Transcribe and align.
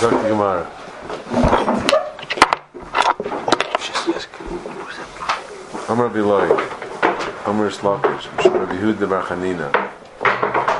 Sagt 0.00 0.24
die 0.24 0.28
Gemara. 0.28 0.66
Amar 5.88 6.08
Biloi, 6.08 6.48
Amar 7.46 7.70
Slakish, 7.70 8.28
Amar 8.44 8.66
Bihud 8.66 8.98
de 8.98 9.06
Barchanina, 9.06 9.70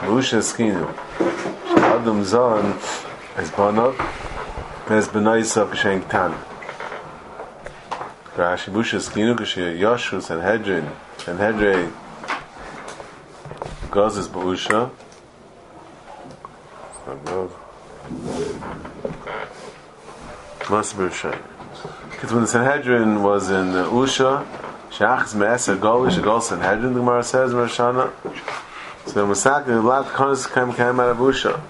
Moush 0.06 0.32
and 0.32 0.42
Skinu, 0.42 0.88
Adam 1.76 2.24
Zahn, 2.24 2.74
Es 3.36 3.50
Banot, 3.50 3.94
Es 4.88 5.08
Benay 5.08 5.44
Sof, 5.44 5.70
Kishen 5.70 6.02
Ktan. 6.02 6.34
Rashi 8.36 8.72
Moush 8.72 8.94
and 8.94 9.02
Skinu, 9.02 9.36
Kishen 9.36 9.78
Yashu, 9.78 10.20
Sanhedrin, 10.20 10.90
Sanhedrin, 11.18 11.92
Gazes 13.90 14.28
Boushah, 14.28 14.90
Because 20.74 22.32
when 22.32 22.42
the 22.42 22.48
Sanhedrin 22.48 23.22
was 23.22 23.48
in 23.48 23.76
uh, 23.76 23.84
Usha, 23.90 24.44
Shachs 24.90 25.32
Me'esa 25.32 25.76
Golish, 25.76 26.20
Gol 26.20 26.40
Sanhedrin, 26.40 26.94
the 26.94 27.00
Gemara 27.00 27.22
says, 27.22 27.52
in 27.52 27.58
Rosh. 27.58 27.76
So 27.76 29.24
Masaka, 29.24 29.66
the 29.66 29.82
last 29.82 30.10
Konis 30.10 30.52
came, 30.52 30.72
came 30.72 30.98
out 30.98 31.10
of 31.10 31.18
Usha. 31.18 31.60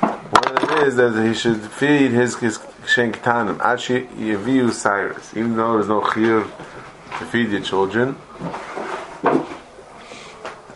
What 0.00 0.62
it 0.64 0.88
is 0.88 0.96
that 0.96 1.24
he 1.24 1.32
should 1.32 1.60
feed 1.60 2.10
his, 2.10 2.36
his 2.38 2.58
Shenktanim, 2.58 3.60
Achi 3.60 4.06
Yaviu 4.16 4.72
Cyrus, 4.72 5.36
even 5.36 5.56
though 5.56 5.74
there's 5.74 5.88
no 5.88 6.00
Chiyuv 6.00 6.50
to 7.18 7.24
feed 7.26 7.50
your 7.50 7.60
children. 7.60 8.16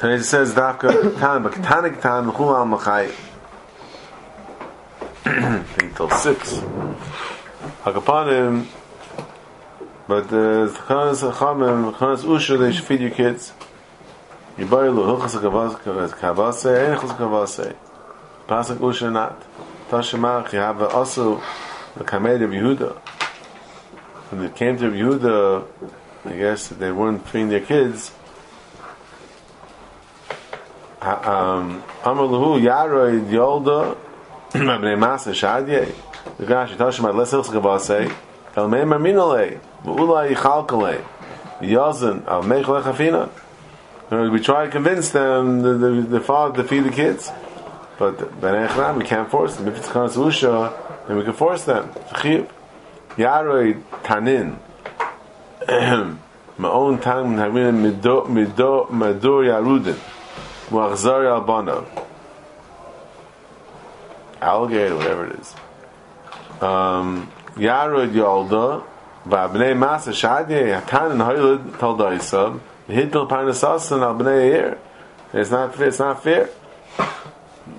So 0.01 0.19
says, 0.21 0.55
Dafka 0.55 1.19
Tan, 1.19 1.43
but 1.43 1.53
Ketanik 1.53 2.01
Tan, 2.01 2.31
Chul 2.31 2.55
Al 2.55 2.67
Machai. 2.67 3.13
Until 5.99 6.11
six. 6.19 6.53
Hakapanim, 7.83 8.67
but 10.07 10.29
the 10.29 10.69
Chanas 10.87 11.33
Chamim, 11.33 11.95
Chanas 11.95 12.23
Usha, 12.23 12.59
they 12.59 12.71
should 12.71 12.85
feed 12.85 13.01
your 13.01 13.09
kids. 13.09 13.55
Yibaylu, 14.59 15.19
Hilchas 15.19 15.41
Kavase, 15.41 16.91
Ein 16.91 16.99
Hilchas 16.99 17.17
Kavase. 17.17 17.77
Pasuk 18.47 18.77
Usha 18.77 19.11
not. 19.11 19.43
Tashemach, 19.89 20.53
you 20.53 20.59
have 20.59 20.83
also 20.83 21.41
the 21.97 22.05
Kamed 22.05 22.43
of 22.43 22.51
Yehuda. 22.51 22.95
When 24.29 24.45
it 24.45 24.55
came 24.55 24.77
to 24.77 24.91
Yehuda, 24.91 25.67
I 26.27 26.37
guess 26.37 26.69
they 26.69 26.93
weren't 26.93 27.27
feeding 27.27 27.49
their 27.49 27.61
kids. 27.61 28.11
Um, 31.01 31.83
Amalahu 32.03 32.61
Yaroid 32.61 33.31
Yolda, 33.31 33.97
Mabnei 34.53 34.97
Masa 34.97 35.33
Shadye. 35.33 35.93
The 36.39 36.47
Gash. 36.47 36.71
El 38.57 38.69
Ula 40.01 40.29
Al. 42.29 42.41
We 44.31 44.41
try 44.41 44.65
to 44.65 44.71
convince 44.71 45.11
them, 45.11 45.63
the, 45.63 45.75
the, 45.75 45.91
the 46.09 46.21
father, 46.21 46.63
to 46.63 46.69
feed 46.69 46.85
the 46.85 46.91
kids. 46.91 47.33
But 47.99 48.41
Ben 48.41 48.69
Echram, 48.69 48.99
we 48.99 49.05
can't 49.05 49.29
force 49.29 49.57
them. 49.57 49.67
If 49.67 49.79
it's 49.79 49.89
Kanas 49.89 50.17
Usha, 50.17 50.73
then 51.09 51.17
we 51.17 51.25
can 51.25 51.33
force 51.33 51.65
them. 51.65 51.89
Chiyuv. 52.15 52.49
Yaroi 53.17 53.83
Tanin. 54.05 54.59
Ma'on 56.59 57.03
Tan. 57.03 57.37
Alligator, 64.47 64.97
whatever 64.97 65.27
it 65.27 65.41
is. 65.41 65.55
Um, 66.63 67.31
Yarod 67.57 68.13
Yolda. 68.13 68.85
Vabnei 69.27 69.75
Masa 69.75 70.13
Shadye 70.13 70.81
Hatan 70.81 71.13
and 71.13 71.21
Hoylid 71.21 71.71
Taldaisab. 71.79 72.61
Hittel 72.89 73.29
Parnasasan 73.29 74.01
Al 74.01 74.15
Bnei 74.15 74.53
Yair. 74.53 74.79
It's 75.33 75.51
not 75.51 75.75
fair. 75.75 75.89
It's 75.89 75.99
not 75.99 76.23
fair. 76.23 76.49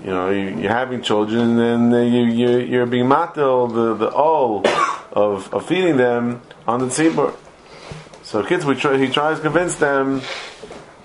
You 0.04 0.10
know, 0.10 0.30
you, 0.30 0.60
you're 0.60 0.70
having 0.70 1.00
children, 1.00 1.58
and 1.58 1.90
you, 2.12 2.24
you, 2.24 2.58
you're 2.58 2.86
being 2.86 3.06
matel 3.06 3.72
the 3.72 3.94
the 3.94 4.10
all 4.10 4.62
of, 5.12 5.52
of 5.54 5.66
feeding 5.66 5.96
them 5.96 6.42
on 6.66 6.80
the 6.80 6.86
tzibur. 6.86 7.34
So 8.22 8.44
kids, 8.44 8.66
we 8.66 8.74
try, 8.74 8.98
he 8.98 9.08
tries 9.08 9.38
to 9.38 9.42
convince 9.42 9.76
them 9.76 10.20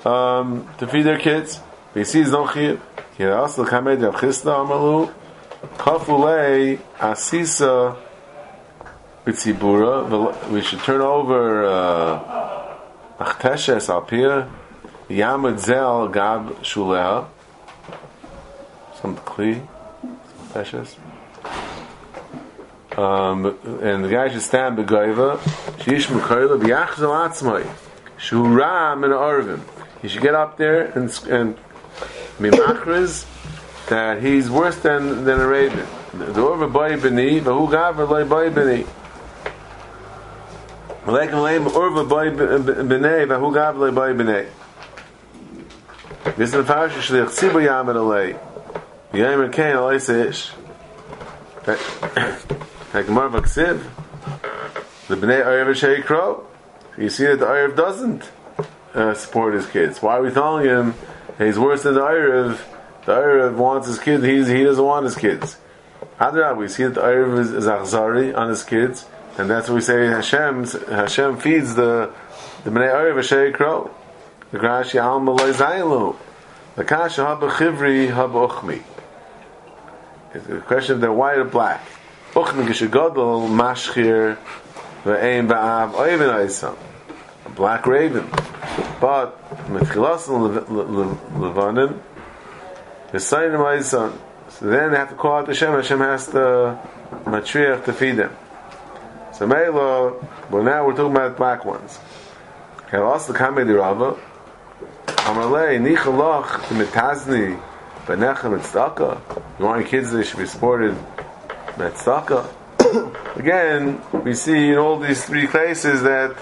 um, 0.04 0.68
to 0.80 0.88
feed 0.88 1.04
their 1.04 1.18
kids. 1.18 1.62
But 1.94 2.00
he 2.00 2.06
sees 2.06 2.32
no 2.32 2.46
chiyuv. 2.46 2.82
He 3.18 3.26
also 3.26 3.66
kamed 3.66 4.04
of 4.04 4.16
chisna 4.16 4.68
amalu 4.68 5.14
kafulei 5.78 6.80
asisa 7.00 7.96
b'tzibura. 9.26 10.50
We 10.52 10.62
should 10.62 10.80
turn 10.80 11.02
over 11.02 11.64
achteshes 13.20 13.90
uh, 13.90 13.94
alpia 13.94 14.50
yamud 15.10 15.60
zel 15.60 16.08
gab 16.10 16.62
shuleha 16.62 17.28
some 19.04 19.18
kli, 19.18 19.68
precious. 20.54 20.96
Um, 22.98 23.46
and 23.82 24.06
the 24.06 24.10
guy 24.10 24.30
should 24.30 24.42
stand 24.42 24.78
begoiva. 24.78 25.40
Shish 25.82 26.08
mekoyla 26.08 26.58
b'yachzel 26.62 27.12
atzmai. 27.26 27.68
Shura 28.18 28.98
min 28.98 29.12
arvim. 29.12 29.62
He 30.02 30.08
should 30.08 30.22
get 30.22 30.36
up 30.36 30.58
there 30.58 30.86
and 30.98 31.10
and 31.30 31.58
mimachriz 32.40 33.26
that 33.90 34.22
he's 34.22 34.50
worse 34.50 34.78
than 34.78 35.26
than 35.26 35.40
a 35.40 35.48
raven. 35.48 35.86
This 46.36 46.48
is 46.50 46.54
the 46.54 46.64
parasha 46.64 47.00
shliach 47.00 47.28
tzibu 47.28 47.62
yamin 47.68 47.96
alei. 47.96 48.40
Yemer 49.14 49.52
Kain 49.52 49.76
Alois 49.76 50.10
Ish. 50.10 50.52
Like 51.68 51.80
Gemara 53.06 53.30
Vaksiv, 53.30 53.84
the 55.08 55.16
Bnei 55.16 55.46
Oyev 55.46 55.76
Shei 55.76 56.02
Crow. 56.02 56.48
You 56.98 57.10
see 57.10 57.26
that 57.26 57.40
the 57.40 57.46
Oyev 57.46 57.76
doesn't 57.76 58.32
uh, 58.96 59.14
support 59.14 59.54
his 59.54 59.68
kids. 59.68 60.02
Why 60.02 60.18
are 60.18 60.24
we 60.24 60.32
telling 60.32 60.66
him 60.66 60.96
he's 61.38 61.60
worse 61.60 61.84
than 61.84 61.94
the 61.94 62.02
Oyev? 62.02 62.60
The 63.06 63.12
Oyev 63.12 63.56
wants 63.56 63.88
his 63.88 64.00
kids, 64.00 64.24
he's, 64.24 64.48
he 64.48 64.64
doesn't 64.64 64.84
want 64.84 65.06
his 65.06 65.16
kids. 65.16 65.58
Adrab, 66.20 66.58
we 66.58 66.68
see 66.70 66.84
that 66.84 66.96
the 66.96 67.02
Oyev 67.02 67.40
is, 67.40 67.52
is 67.52 67.66
Achzari 67.66 68.36
on 68.36 68.50
his 68.50 68.64
kids, 68.64 69.06
and 69.38 69.50
that's 69.50 69.68
what 69.68 69.76
we 69.76 69.82
say 69.82 70.08
Hashem, 70.08 70.66
Hashem 70.66 71.38
feeds 71.38 71.76
the, 71.76 72.14
the 72.64 72.70
Bnei 72.70 72.94
Oyev 72.94 73.22
Shei 73.24 73.52
Crow. 73.52 73.92
The 74.52 74.60
Grashi 74.60 75.04
Alma 75.04 75.32
Loi 75.32 75.52
Zayelu. 75.52 76.16
The 76.76 76.84
Kasha 76.86 77.22
Haba 77.22 77.50
Chivri 77.50 78.12
Haba 78.12 78.48
Uchmi. 78.48 78.84
It's 80.34 80.48
a 80.48 80.60
question 80.62 80.96
of 80.96 81.02
they're 81.02 81.12
white 81.12 81.40
or 81.40 81.44
black. 81.44 81.84
Uchmi 82.34 82.68
Gishagodol 82.68 83.50
Mashchir 83.50 84.38
Ve'ein 85.04 85.48
Ba'av 85.48 85.94
Oyevin 85.94 86.32
Oisam. 86.32 86.78
A 87.48 87.50
black 87.50 87.88
raven. 87.88 88.30
But 89.02 89.42
Metchilas 89.70 90.28
Levanin 90.28 92.00
V'sayim 93.14 93.84
son. 93.84 94.20
So 94.50 94.66
then 94.66 94.92
they 94.92 94.98
have 94.98 95.10
to 95.10 95.16
call 95.16 95.38
out 95.38 95.48
Hashem. 95.48 95.72
Hashem 95.72 96.00
has 96.00 96.26
to 96.28 96.80
matriach 97.26 97.86
to 97.86 97.94
feed 97.94 98.18
them. 98.18 98.36
So 99.34 99.46
Melo, 99.46 100.28
well 100.50 100.64
now 100.64 100.86
we're 100.86 100.96
talking 100.96 101.16
about 101.16 101.38
black 101.38 101.64
ones. 101.64 102.00
Okay, 102.88 102.98
also 102.98 103.34
the 103.34 103.40
Kamei 103.40 103.78
Rava. 103.78 104.20
Amalei 105.06 105.80
Nichalach 105.80 106.64
Metazni 106.74 107.62
Benechem 108.06 108.60
Tzedakah. 108.60 109.44
You 109.60 109.66
want 109.66 109.82
your 109.82 109.90
kids 109.90 110.12
they 110.12 110.24
should 110.24 110.40
be 110.40 110.48
supported 110.48 110.96
Tzedakah. 111.78 113.38
Again, 113.38 114.02
we 114.24 114.34
see 114.34 114.70
in 114.70 114.78
all 114.80 114.98
these 114.98 115.24
three 115.24 115.48
cases 115.48 116.02
that 116.02 116.36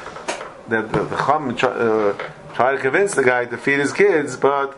that 0.69 0.89
the, 0.93 1.03
the 1.03 1.17
Chum 1.17 1.53
try, 1.53 1.69
uh, 1.69 2.17
try 2.53 2.71
to 2.71 2.77
convince 2.77 3.13
the 3.13 3.23
guy 3.23 3.43
to 3.43 3.57
feed 3.57 3.79
his 3.79 3.91
kids, 3.91 4.37
but 4.37 4.77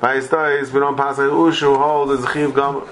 by 0.00 0.16
his 0.16 0.30
we 0.72 0.80
don't 0.80 0.96
pass 0.96 1.18
like 1.18 1.28
Ushu 1.28 1.76
hold 1.76 2.10
as 2.10 2.24
Chiv 2.32 2.54
Gam. 2.54 2.82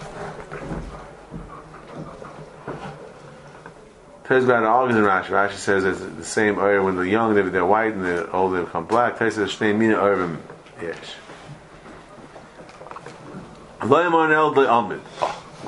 Tells 4.24 4.44
about 4.44 4.64
argues 4.64 4.96
in 4.96 5.04
Rashi. 5.04 5.26
Rashi 5.26 5.52
says 5.52 5.84
it's 5.84 6.00
the 6.00 6.24
same 6.24 6.58
area 6.58 6.82
when 6.82 6.96
they're 6.96 7.04
young, 7.04 7.34
they're, 7.34 7.50
they're 7.50 7.66
white, 7.66 7.92
and 7.92 8.04
they're 8.04 8.34
old, 8.34 8.56
they 8.56 8.60
become 8.60 8.86
black. 8.86 9.18
Tells 9.18 9.36
us 9.36 9.58
the 9.58 9.74
mina 9.74 9.96
urban 9.96 10.38
yes. 10.80 10.96
Loyamon 13.80 14.32
el 14.32 14.54
de 14.54 14.72
Amid. 14.72 15.00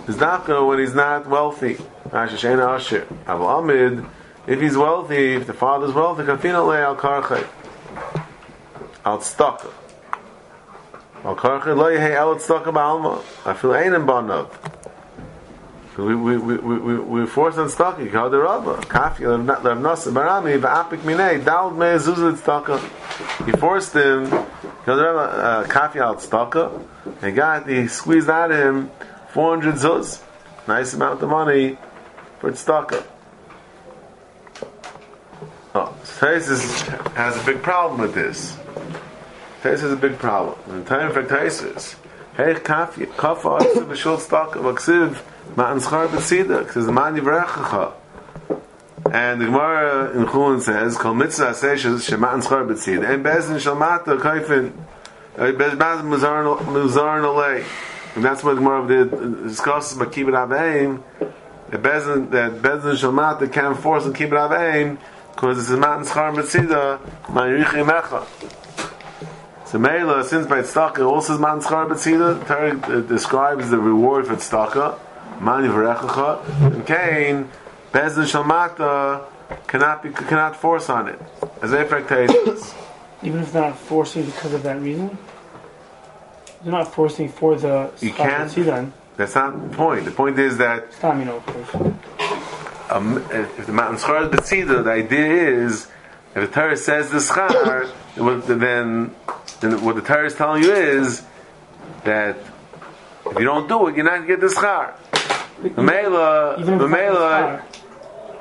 Is 0.08 0.16
Dafka 0.16 0.66
when 0.66 0.78
he's 0.78 0.94
not 0.94 1.26
wealthy. 1.26 1.74
Rashi 2.08 2.38
Shena 2.38 2.76
Asher. 2.76 3.06
Aval 3.26 3.58
Amid, 3.58 4.06
if 4.46 4.58
he's 4.58 4.76
wealthy, 4.76 5.34
if 5.34 5.46
the 5.46 5.52
father's 5.52 5.92
wealthy, 5.92 6.22
Kafina 6.22 6.66
le 6.66 6.80
al 6.80 6.96
karchay. 6.96 7.46
Al 9.04 9.18
tztaka. 9.18 9.70
Al 9.74 9.74
karchay 9.74 9.74
lo 9.74 9.74
yehe 9.74 9.74
el 9.74 9.74
tztaka 9.74 9.74
ba'alma. 9.74 11.14
I 11.28 11.34
feel 13.54 13.74
ein 13.74 13.94
in 13.94 14.06
banav. 14.06 14.48
We 15.98 16.14
we 16.14 16.36
we 16.36 16.56
we 16.56 16.98
we 16.98 17.26
force 17.26 17.58
on 17.58 17.68
stocking. 17.68 18.10
Called 18.10 18.32
the 18.32 18.38
rabba. 18.38 18.76
Kafi 18.82 19.20
lev 19.20 19.44
lev 19.64 19.78
nasa 19.80 20.12
barami 20.12 20.56
va'apik 20.60 21.00
minei 21.00 21.44
dal 21.44 21.72
me 21.72 21.86
zuzah 21.98 22.36
stocka. 22.36 22.78
He 23.44 23.50
forced 23.52 23.94
him. 23.94 24.28
Called 24.30 24.98
the 25.00 25.04
rabba 25.04 25.18
uh, 25.18 25.64
kafi 25.64 25.96
al 25.96 26.14
stocka. 26.16 26.70
He 27.20 27.32
got 27.32 27.66
he 27.68 27.88
squeezed 27.88 28.30
out 28.30 28.52
of 28.52 28.58
him 28.58 28.90
four 29.30 29.50
hundred 29.50 29.74
zuz. 29.76 30.20
Nice 30.68 30.94
amount 30.94 31.22
of 31.22 31.28
money 31.28 31.76
for 32.38 32.52
stocka. 32.52 33.02
Oh, 35.74 35.92
Taisus 36.04 36.86
has 37.14 37.36
a 37.36 37.44
big 37.44 37.62
problem 37.62 38.00
with 38.00 38.14
this. 38.14 38.56
Taisus 39.66 39.80
has 39.80 39.92
a 39.92 39.96
big 39.96 40.16
problem. 40.16 40.56
In 40.70 40.84
time 40.84 41.12
for 41.12 41.24
Taisus, 41.24 41.96
hey 42.36 42.54
kafi 42.54 43.06
kafa 43.06 43.58
atzim 43.58 43.86
b'shul 43.86 44.16
stocka 44.16 44.60
v'ksiv 44.62 45.20
ma'an 45.56 45.80
schar 45.80 46.06
b'tzida 46.06 46.70
says 46.72 46.86
man 46.86 47.16
yivrechacha. 47.16 47.92
And 49.12 49.40
the 49.40 49.46
Gemara 49.46 50.12
in 50.12 50.26
Chulin 50.26 50.60
says, 50.60 50.96
"Kol 50.96 51.14
mitzvah 51.14 51.52
says 51.52 51.82
shema'an 51.82 52.44
schar 52.44 52.64
b'tzida 52.64 53.10
and 53.10 53.24
bezin 53.24 53.58
shalmata 53.58 54.16
kaifin 54.20 54.70
bezin 55.36 56.04
muzarn 56.04 57.24
alei." 57.24 57.64
And 58.14 58.24
that's 58.24 58.44
what 58.44 58.54
the 58.54 58.60
Gemara 58.60 59.04
discusses 59.48 59.96
about 59.96 60.12
kibbut 60.12 60.46
avein. 60.46 61.02
That 61.70 61.82
bezin 61.82 62.30
that 62.30 62.62
bezin 62.62 62.94
shalmata 62.94 63.52
can't 63.52 63.76
force 63.76 64.04
and 64.04 64.14
kibbut 64.14 64.48
avein 64.48 64.98
because 65.34 65.58
it's 65.58 65.70
a 65.70 65.76
mountain 65.76 66.06
schar 66.06 66.32
mitzida, 66.32 67.00
ma'irichi 67.26 67.84
mecha. 67.84 68.24
So 69.76 69.82
Meila, 69.82 70.24
since 70.24 70.46
by 70.46 70.62
tzedakah 70.62 71.06
also 71.06 71.34
is 71.34 71.38
man 71.38 71.60
schar 71.60 71.86
mitzida, 71.86 72.46
Torah 72.46 73.02
describes 73.02 73.68
the 73.68 73.76
reward 73.76 74.26
for 74.26 74.36
tzedakah, 74.36 74.98
mani 75.38 75.68
v'rechacha, 75.68 76.72
and 76.72 76.86
Cain, 76.86 77.50
bezin 77.92 78.24
shalmata, 78.24 79.26
cannot 79.66 80.02
be, 80.02 80.08
cannot 80.08 80.56
force 80.56 80.88
on 80.88 81.08
it. 81.08 81.20
As 81.60 81.72
a 81.72 81.82
effect 81.82 82.10
Even 83.22 83.40
if 83.42 83.52
they're 83.52 83.68
not 83.68 83.78
forcing 83.78 84.24
because 84.24 84.54
of 84.54 84.62
that 84.62 84.80
reason? 84.80 85.18
They're 86.62 86.72
not 86.72 86.94
forcing 86.94 87.28
for 87.28 87.54
the 87.56 87.90
You 88.00 88.12
can't. 88.12 88.50
then. 88.50 88.94
That's 89.18 89.34
not 89.34 89.70
the 89.70 89.76
point. 89.76 90.06
The 90.06 90.10
point 90.10 90.38
is 90.38 90.56
that 90.56 90.94
Stam, 90.94 91.18
you 91.18 91.26
know, 91.26 91.36
of 91.36 91.44
course. 91.44 91.92
um, 92.88 93.18
if 93.30 93.66
the 93.66 93.72
mountain 93.74 93.98
schar 93.98 94.32
is 94.32 94.68
the 94.68 94.90
idea 94.90 95.66
is 95.66 95.88
if 96.34 96.50
the 96.50 96.60
Torah 96.60 96.76
says 96.76 97.10
the 97.10 97.18
schar, 97.18 97.90
then, 98.60 99.14
then 99.60 99.82
what 99.84 99.96
the 99.96 100.02
Torah 100.02 100.26
is 100.26 100.34
telling 100.34 100.62
you 100.62 100.72
is 100.72 101.22
that 102.04 102.36
if 103.26 103.38
you 103.38 103.44
don't 103.44 103.68
do 103.68 103.88
it, 103.88 103.96
you're 103.96 104.04
not 104.04 104.16
going 104.16 104.22
to 104.22 104.28
get 104.28 104.40
the 104.40 104.46
schar. 104.48 104.94
The 105.74 105.82
Mela, 105.82 106.56
Even 106.60 106.74
if 106.74 106.78
the 106.80 106.84
it's 106.84 106.88
not 106.88 106.88
for 106.88 106.88
Mela, 106.88 107.58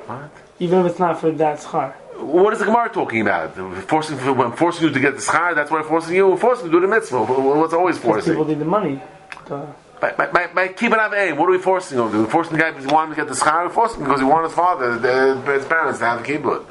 what? 0.06 0.30
Even 0.58 0.78
if 0.80 0.86
it's 0.86 0.98
not 0.98 1.20
for 1.20 1.30
that 1.32 1.58
schar. 1.58 1.94
What 2.18 2.52
is 2.52 2.60
the 2.60 2.64
Gemara 2.64 2.88
talking 2.88 3.20
about? 3.20 3.54
Forcing, 3.88 4.18
I'm 4.18 4.52
forcing 4.52 4.86
you 4.86 4.92
to 4.92 5.00
get 5.00 5.14
the 5.14 5.20
schar. 5.20 5.54
That's 5.54 5.70
why 5.70 5.78
I'm 5.78 5.84
forcing 5.84 6.14
you. 6.14 6.32
I'm 6.32 6.38
forcing 6.38 6.66
you 6.66 6.72
to 6.72 6.76
do 6.78 6.86
the 6.86 6.94
mitzvah. 6.94 7.24
What's 7.24 7.74
always 7.74 7.98
Because 7.98 8.24
people 8.24 8.44
need 8.44 8.58
the 8.58 8.64
money. 8.64 9.02
The, 9.46 9.66
By, 10.00 10.12
by, 10.12 10.46
by, 10.46 10.68
keeping 10.68 10.98
up 10.98 11.12
aim, 11.14 11.36
what 11.36 11.48
are 11.48 11.52
we 11.52 11.58
forcing 11.58 11.98
him 11.98 12.06
to 12.06 12.12
do? 12.12 12.24
We're 12.24 12.30
forcing 12.30 12.54
the 12.54 12.58
guy 12.58 12.70
because 12.70 12.84
he 12.84 12.92
wanted 12.92 13.16
to 13.16 13.22
get 13.22 13.28
the 13.28 13.34
schar. 13.34 13.66
We're 13.66 13.72
forcing 13.72 14.00
him 14.00 14.04
because 14.04 14.20
he 14.20 14.26
wanted 14.26 14.48
his 14.48 14.56
father, 14.56 14.98
the, 14.98 15.52
his 15.52 15.64
parents, 15.66 15.98
to 15.98 16.04
have 16.04 16.22
the 16.24 16.32
kibbut. 16.32 16.66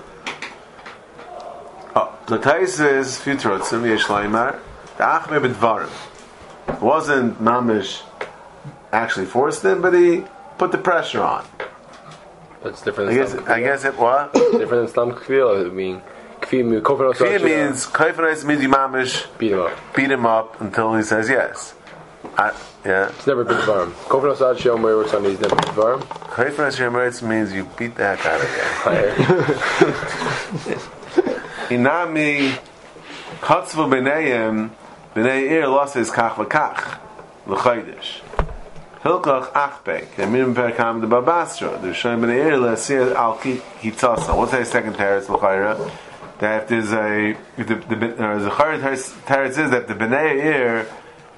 The 2.28 2.40
Tais 2.40 2.80
is 2.80 3.20
Futurotzim 3.20 3.88
Yesh 3.88 4.06
Laimar. 4.06 4.60
The 4.98 5.04
Achme 5.04 5.40
B'Dvarim. 5.40 6.82
Wasn't 6.82 7.40
Mamish 7.40 8.02
actually 8.92 9.28
forced 9.28 9.64
him, 9.64 9.84
but 9.84 9.94
he 9.94 10.24
put 10.58 10.72
the 10.72 10.80
pressure 10.80 11.22
on. 11.22 11.46
That's 12.64 12.82
different 12.82 13.12
I 13.12 13.14
guess. 13.14 13.30
Stam 13.30 13.48
I 13.48 13.60
guess 13.60 13.86
it 13.86 13.96
what? 14.00 14.34
Different 14.34 14.70
than 14.70 14.88
Stam 14.88 15.12
Kvil. 15.12 15.68
I 15.68 15.70
mean, 15.70 16.02
Kvil, 16.42 16.82
Kofar 16.82 17.16
Fear 17.16 17.40
means 17.42 17.86
Kaifanis 17.86 18.44
means 18.44 18.64
you 18.64 18.70
Mamish 18.70 19.28
beat 19.38 19.52
him 19.52 19.60
up. 19.60 19.78
beat 19.96 20.10
him 20.10 20.26
up 20.26 20.60
until 20.60 20.96
he 20.96 21.04
says 21.04 21.30
yes. 21.30 21.76
I, 22.40 22.56
yeah. 22.84 23.10
It's 23.10 23.28
never 23.28 23.44
been 23.44 23.62
farm. 23.62 23.92
Kofar 24.06 24.36
Osad 24.36 24.58
Shom 24.58 24.82
where 24.82 24.98
works 24.98 25.14
on 25.14 25.22
these 25.22 25.40
never 25.40 25.56
been 25.58 25.74
farm. 25.76 26.02
Kaifanis 26.02 26.80
Yemeritz 26.80 27.22
means 27.22 27.54
you 27.54 27.70
beat 27.78 27.94
the 27.96 28.16
heck 28.16 28.26
out 28.26 28.42
of 28.42 28.50
him. 30.66 30.90
Inami 31.70 32.56
Chatzvu 33.42 33.90
b'neiim 33.90 34.70
b'nei 35.16 35.50
ir 35.50 35.68
losses 35.68 36.12
kach 36.12 36.36
v'kach 36.36 37.00
l'chaydish. 37.48 38.22
Hilkach 39.04 39.52
achbek. 39.52 40.10
Emim 40.18 40.54
perkam 40.54 41.02
de 41.02 41.08
babasra. 41.08 41.82
The 41.82 41.92
Shem 41.92 42.22
b'nei 42.22 42.46
ir 42.46 42.58
l'asir 42.58 43.16
al 43.16 43.38
hitzasa. 43.38 44.38
What's 44.38 44.52
that 44.52 44.68
second 44.68 44.94
teretz 44.94 45.28
l'chayra? 45.28 45.92
That 46.38 46.64
if 46.64 46.70
there's 46.70 46.94
a 46.94 47.36
if 47.58 47.68
the 47.68 47.76
the 47.76 48.24
or 48.24 48.40
the 48.40 48.52
uh, 48.52 48.56
chayra 48.56 48.80
teretz 49.26 49.58
is 49.58 49.72
that 49.72 49.88
the 49.88 49.96
b'nei 49.96 50.36
ir 50.36 50.88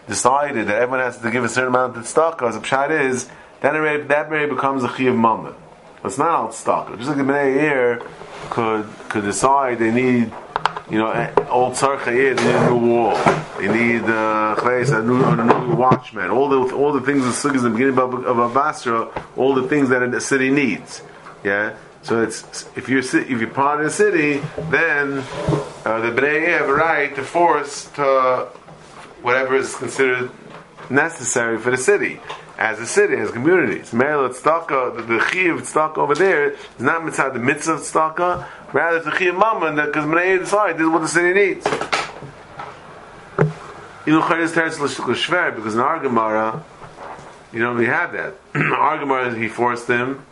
decided 0.07 0.67
that 0.67 0.75
everyone 0.75 0.99
has 0.99 1.17
to 1.19 1.31
give 1.31 1.45
a 1.45 1.49
certain 1.49 1.69
amount 1.69 1.95
of 1.95 2.03
tzedakah. 2.03 2.49
As 2.49 2.55
a 2.57 2.59
pshat 2.59 2.89
is 2.89 3.29
then 3.61 3.77
it 3.77 4.07
that 4.09 4.27
already 4.27 4.53
becomes 4.53 4.83
a 4.83 4.89
chiyav 4.89 5.15
mamah. 5.15 5.55
But 6.07 6.11
it's 6.11 6.19
not 6.19 6.29
all 6.29 6.47
tzedakah. 6.47 6.97
Just 6.99 7.09
like 7.09 7.17
the 7.17 7.23
b'nei 7.23 7.61
ir 7.63 8.01
could 8.49 8.87
could 9.09 9.25
decide 9.25 9.77
they 9.77 9.91
need 9.91 10.31
you 10.89 10.99
know, 10.99 11.11
eh, 11.11 11.33
old 11.49 11.73
Tzarcha 11.73 12.05
they 12.05 12.29
need 12.29 12.55
a 12.55 12.69
new 12.69 12.93
wall. 12.93 13.17
They 13.59 13.67
need 13.67 14.03
uh, 14.03 14.55
a 14.57 15.03
new, 15.03 15.75
watchman. 15.75 16.29
All 16.29 16.47
the 16.47 16.73
all 16.73 16.93
the 16.93 17.01
things 17.01 17.25
the 17.25 17.31
sukkahs 17.31 17.57
in 17.57 17.63
the 17.63 17.69
beginning 17.71 17.99
of, 17.99 18.25
of 18.25 18.39
a 18.39 19.11
all 19.35 19.53
the 19.53 19.67
things 19.67 19.89
that 19.89 20.01
a 20.01 20.21
city 20.21 20.49
needs. 20.49 21.01
Yeah. 21.43 21.75
So 22.03 22.21
it's 22.23 22.69
if 22.77 22.87
you're 22.87 22.99
if 22.99 23.29
you're 23.29 23.49
part 23.49 23.81
of 23.81 23.87
the 23.87 23.91
city, 23.91 24.41
then 24.69 25.25
uh, 25.83 25.99
the 25.99 26.11
bnei 26.21 26.47
have 26.57 26.69
a 26.69 26.73
right 26.73 27.13
to 27.17 27.21
force 27.21 27.91
to 27.95 28.47
whatever 29.21 29.57
is 29.57 29.75
considered 29.75 30.31
necessary 30.89 31.57
for 31.57 31.71
the 31.71 31.77
city. 31.77 32.21
As 32.57 32.79
a 32.79 32.87
city, 32.87 33.15
as 33.15 33.29
a 33.29 33.33
community. 33.33 33.79
It's 33.79 33.91
the, 33.91 33.99
Chiv 33.99 35.61
Tzedakah 35.61 35.97
over 35.99 36.15
there 36.15 36.53
is 36.53 36.59
not 36.79 37.05
mitzvah 37.05 37.29
the 37.31 37.39
mitzvah 37.39 37.75
Tzedakah, 37.75 38.47
rather 38.73 38.97
it's 38.97 39.05
the 39.05 39.15
Chiv 39.15 39.35
Mammon, 39.35 39.75
because 39.75 40.05
Bnei 40.05 40.39
decide 40.39 40.75
this 40.77 40.85
is 40.85 40.89
what 40.89 41.01
the 41.01 41.07
city 41.07 41.33
needs. 41.33 41.63
Because 44.05 45.75
in 45.75 45.79
our 45.79 45.99
Gemara, 45.99 46.63
you 47.53 47.59
don't 47.59 47.75
really 47.75 47.91
have 47.91 48.11
that. 48.13 48.33
our 48.55 48.97
Gemara, 48.97 49.37
he 49.37 49.47
forced 49.47 49.87
him, 49.87 50.25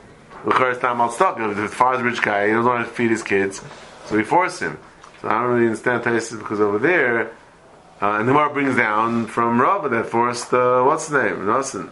L'Chayis 0.45 0.81
Tam 0.81 1.01
Al 1.01 1.09
Tzedakah, 1.09 1.51
if 1.51 1.57
the 1.57 1.67
father's 1.67 2.01
rich 2.01 2.23
guy, 2.23 2.47
he 2.47 2.53
doesn't 2.53 2.71
want 2.71 2.87
to 2.87 2.91
feed 2.91 3.11
his 3.11 3.21
kids, 3.21 3.61
so 4.05 4.17
he 4.17 4.23
forced 4.23 4.61
him. 4.61 4.79
So 5.21 5.27
I 5.27 5.41
don't 5.41 5.51
really 5.51 5.67
understand 5.67 6.03
Teretz 6.03 6.35
because 6.35 6.59
over 6.59 6.79
there, 6.79 7.31
uh, 8.01 8.17
and 8.17 8.27
the 8.27 8.33
Gemara 8.33 8.51
brings 8.51 8.75
down 8.75 9.27
from 9.27 9.61
Rabbah 9.61 9.89
that 9.89 10.07
forced, 10.07 10.51
uh, 10.53 10.83
what's 10.83 11.07
the 11.07 11.23
name? 11.23 11.37
Nasan. 11.41 11.91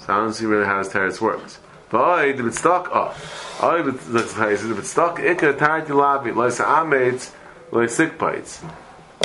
So 0.00 0.12
I 0.12 0.16
don't 0.16 0.32
see 0.32 0.46
really 0.46 0.66
how 0.66 0.78
his 0.78 0.88
teretz 0.88 1.20
works. 1.20 1.58
But 1.90 2.36
the 2.36 2.42
bitstock, 2.42 2.88
oh, 2.92 3.14
I, 3.60 3.82
the 3.82 3.90
bitstock, 3.90 5.16
ikka 5.18 5.58
tarti 5.58 5.92
lavi, 5.92 6.32
loisa 6.32 6.64
ametz, 6.64 7.32
lois 7.72 7.96
sikpites. 7.96 8.64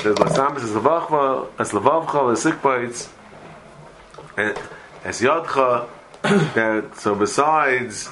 There's 0.01 0.17
lois 0.17 0.38
ametz, 0.38 0.63
es 0.63 0.72
lavachva, 0.72 1.48
es 1.60 1.72
lavavcha, 1.72 2.13
lois 2.13 2.44
sikpites, 2.44 3.10
and 4.36 4.58
es 5.03 5.22
yadcha, 5.22 5.88
that, 6.55 6.98
so 6.98 7.13
besides 7.13 8.10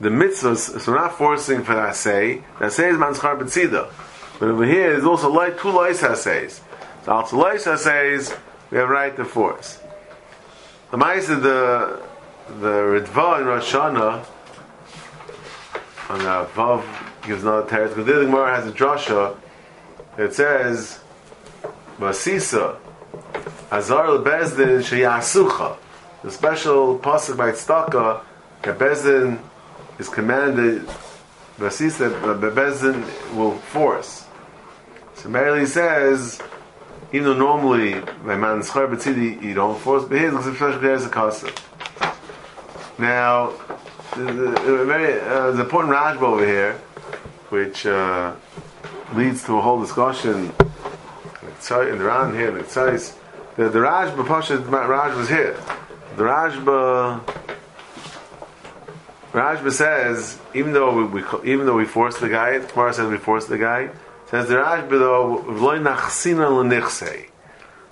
the 0.00 0.08
mitzvahs, 0.08 0.80
so 0.80 0.92
we're 0.92 0.98
not 0.98 1.18
forcing 1.18 1.64
for 1.64 1.74
that 1.74 1.96
say, 1.96 2.42
that 2.60 2.72
say 2.72 2.90
is 2.90 2.96
manschar 2.96 3.36
betzida. 3.38 3.90
But 4.38 4.50
over 4.50 4.64
here, 4.64 4.92
there's 4.92 5.04
also 5.04 5.30
light, 5.30 5.58
two 5.58 5.70
lois 5.70 6.02
essays. 6.02 6.60
So 7.04 7.12
also 7.12 7.38
lois 7.38 7.66
essays, 7.66 8.32
we 8.70 8.78
have 8.78 8.88
right 8.88 9.16
to 9.16 9.24
force. 9.24 9.80
The 10.88 10.96
Ma'aseh, 10.98 11.42
the 11.42 12.00
the 12.60 13.00
Ritva 13.00 13.40
in 13.40 13.46
Rosh 13.46 13.74
Hashanah 13.74 14.24
on 16.08 16.18
the 16.20 16.48
Vav 16.54 16.84
gives 17.26 17.42
another 17.42 17.68
teretz 17.68 17.88
because 17.88 18.06
the 18.06 18.12
Gemara 18.12 18.54
has 18.54 18.68
a 18.68 18.72
drasha 18.72 19.36
It 20.16 20.32
says 20.32 21.00
Basisa 21.98 22.76
Azar 23.72 24.06
leBezdin 24.06 24.78
sheyasucha. 24.78 25.76
The 26.22 26.30
special 26.30 27.00
pasuk 27.00 27.36
by 27.36 27.50
Tzedakah 27.50 28.22
that 28.62 28.78
Bezdin 28.78 29.40
is 29.98 30.08
commanded 30.08 30.86
Basisa 31.58 32.10
that 32.40 32.54
Bezdin 32.54 33.34
will 33.34 33.56
force. 33.58 34.24
So 35.16 35.30
Merely 35.30 35.66
says 35.66 36.40
even 37.12 37.24
though 37.24 37.34
normally 37.34 38.00
by 38.24 38.36
man 38.36 38.60
schar 38.60 38.88
betzidi 38.88 39.40
you 39.42 39.54
don't 39.54 39.78
force 39.80 40.04
but 40.04 40.18
here 40.18 40.30
looks 40.30 40.46
especially 40.46 40.80
there's 40.80 41.04
a 41.04 41.08
concept. 41.08 41.62
Now, 42.98 43.52
the, 44.14 44.24
the, 44.24 44.48
the 44.48 44.84
very 44.86 45.20
uh, 45.20 45.52
an 45.52 45.60
important 45.60 45.92
Rashba 45.92 46.22
over 46.22 46.46
here, 46.46 46.72
which 47.50 47.84
uh, 47.84 48.34
leads 49.14 49.44
to 49.44 49.58
a 49.58 49.60
whole 49.60 49.80
discussion 49.80 50.52
in 51.70 51.98
the 51.98 52.32
here, 52.34 52.50
the 52.52 52.62
Tzais. 52.62 53.14
The, 53.56 53.68
the 53.68 53.78
Rashba, 53.80 54.26
Pasha 54.26 54.58
Raj 54.58 55.16
was 55.16 55.28
here. 55.28 55.54
The 56.16 56.22
Rajba 56.22 57.20
Rashba 59.32 59.70
says, 59.70 60.38
even 60.54 60.72
though 60.72 61.04
we, 61.04 61.20
we 61.20 61.52
even 61.52 61.66
though 61.66 61.76
we 61.76 61.84
force 61.84 62.18
the 62.18 62.30
guy, 62.30 62.56
the 62.56 62.66
Gemara 62.66 62.94
says 62.94 63.10
we 63.10 63.18
force 63.18 63.44
the 63.46 63.58
guy. 63.58 63.90
Says 64.30 64.48
the 64.48 64.56
Rashba 64.56 64.90
though, 64.90 65.44
"V'loy 65.46 65.80
nachsina 65.80 66.50
l'nichsei." 66.50 67.26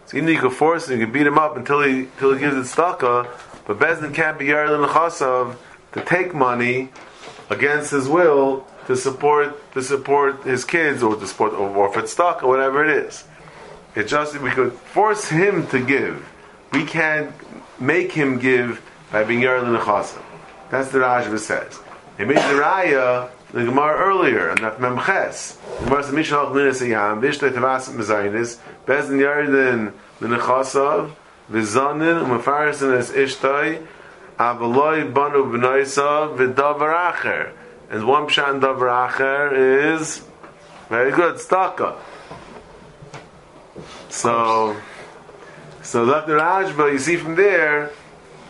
So 0.06 0.16
even 0.16 0.28
you 0.28 0.38
could 0.38 0.52
force 0.52 0.88
him, 0.88 0.98
you 0.98 1.06
could 1.06 1.14
beat 1.14 1.26
him 1.26 1.38
up 1.38 1.56
until 1.56 1.82
he 1.82 2.00
until 2.00 2.32
he 2.34 2.40
gives 2.40 2.56
it 2.56 2.76
staka, 2.76 3.28
but 3.66 3.78
Bezdin 3.78 4.12
can't 4.12 4.38
be 4.38 4.46
yard 4.46 4.70
l'chasav 4.70 5.56
to 5.92 6.00
take 6.00 6.34
money 6.34 6.90
against 7.50 7.92
his 7.92 8.08
will 8.08 8.66
to 8.86 8.96
support 8.96 9.72
to 9.74 9.82
support 9.82 10.42
his 10.42 10.64
kids 10.64 11.02
or 11.02 11.14
to 11.16 11.26
support 11.26 11.52
or, 11.52 11.68
or 11.70 11.98
if 11.98 12.18
or 12.18 12.48
whatever 12.48 12.84
it 12.84 12.90
is. 12.90 13.24
It 13.94 14.08
just 14.08 14.38
we 14.40 14.50
could 14.50 14.72
force 14.72 15.28
him 15.28 15.68
to 15.68 15.78
give. 15.78 16.28
We 16.72 16.84
can't 16.84 17.32
make 17.78 18.10
him 18.10 18.38
give 18.38 18.82
by 19.12 19.22
being 19.22 19.40
yard 19.40 19.62
l'chasav. 19.68 20.20
That's 20.70 20.90
the 20.90 20.98
Rashba 20.98 21.38
says. 21.38 21.78
He 22.18 22.24
made 22.24 22.38
the 22.38 22.60
raya 22.60 23.30
the 23.54 23.64
Gemara 23.64 23.96
earlier, 23.98 24.48
and 24.48 24.58
that 24.64 24.78
Memches. 24.78 25.56
The 25.78 25.84
Gemara 25.84 26.02
says, 26.02 26.12
Mishal 26.12 26.50
Chlinis 26.50 26.82
Ayam, 26.82 27.20
Vishtay 27.20 27.52
Tavas 27.52 27.88
Mezainis, 27.88 28.58
Bezdin 28.84 29.20
Yardin 29.20 29.92
L'Nechasav, 30.20 31.12
V'zanin, 31.48 32.26
U'Mefarisin 32.26 32.98
Es 32.98 33.12
Ishtay, 33.12 33.86
Avaloi 34.38 35.14
Banu 35.14 35.44
B'naisav, 35.44 36.36
V'davar 36.36 37.12
Acher. 37.12 37.52
And 37.90 38.08
one 38.08 38.26
Pshan 38.26 38.60
Davar 38.60 39.08
Acher 39.08 39.94
is, 39.94 40.26
very 40.88 41.12
good, 41.12 41.36
Staka. 41.36 41.96
So, 44.08 44.76
so 45.80 46.06
Dr. 46.06 46.38
Rajba, 46.38 46.90
you 46.90 46.98
see 46.98 47.16
from 47.16 47.36
there, 47.36 47.92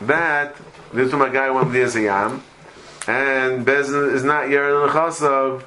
that, 0.00 0.56
this 0.94 1.08
is 1.08 1.12
my 1.14 1.28
guy 1.28 1.50
went 1.50 1.70
with 1.70 1.92
the 1.92 2.00
Yam, 2.00 2.42
and 3.06 3.66
Bezin 3.66 4.14
is 4.14 4.25
not 4.25 4.44
Yerin 4.44 4.88
Chasav. 4.88 5.62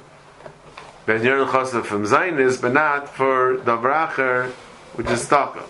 Ben 1.06 1.20
Yerin 1.20 1.48
Chasav 1.48 1.84
from 1.84 2.04
Zainis, 2.04 2.60
but 2.60 2.72
not 2.72 3.08
for 3.08 3.58
Davracher, 3.58 4.50
which 4.94 5.08
is 5.08 5.24
Staka. 5.24 5.62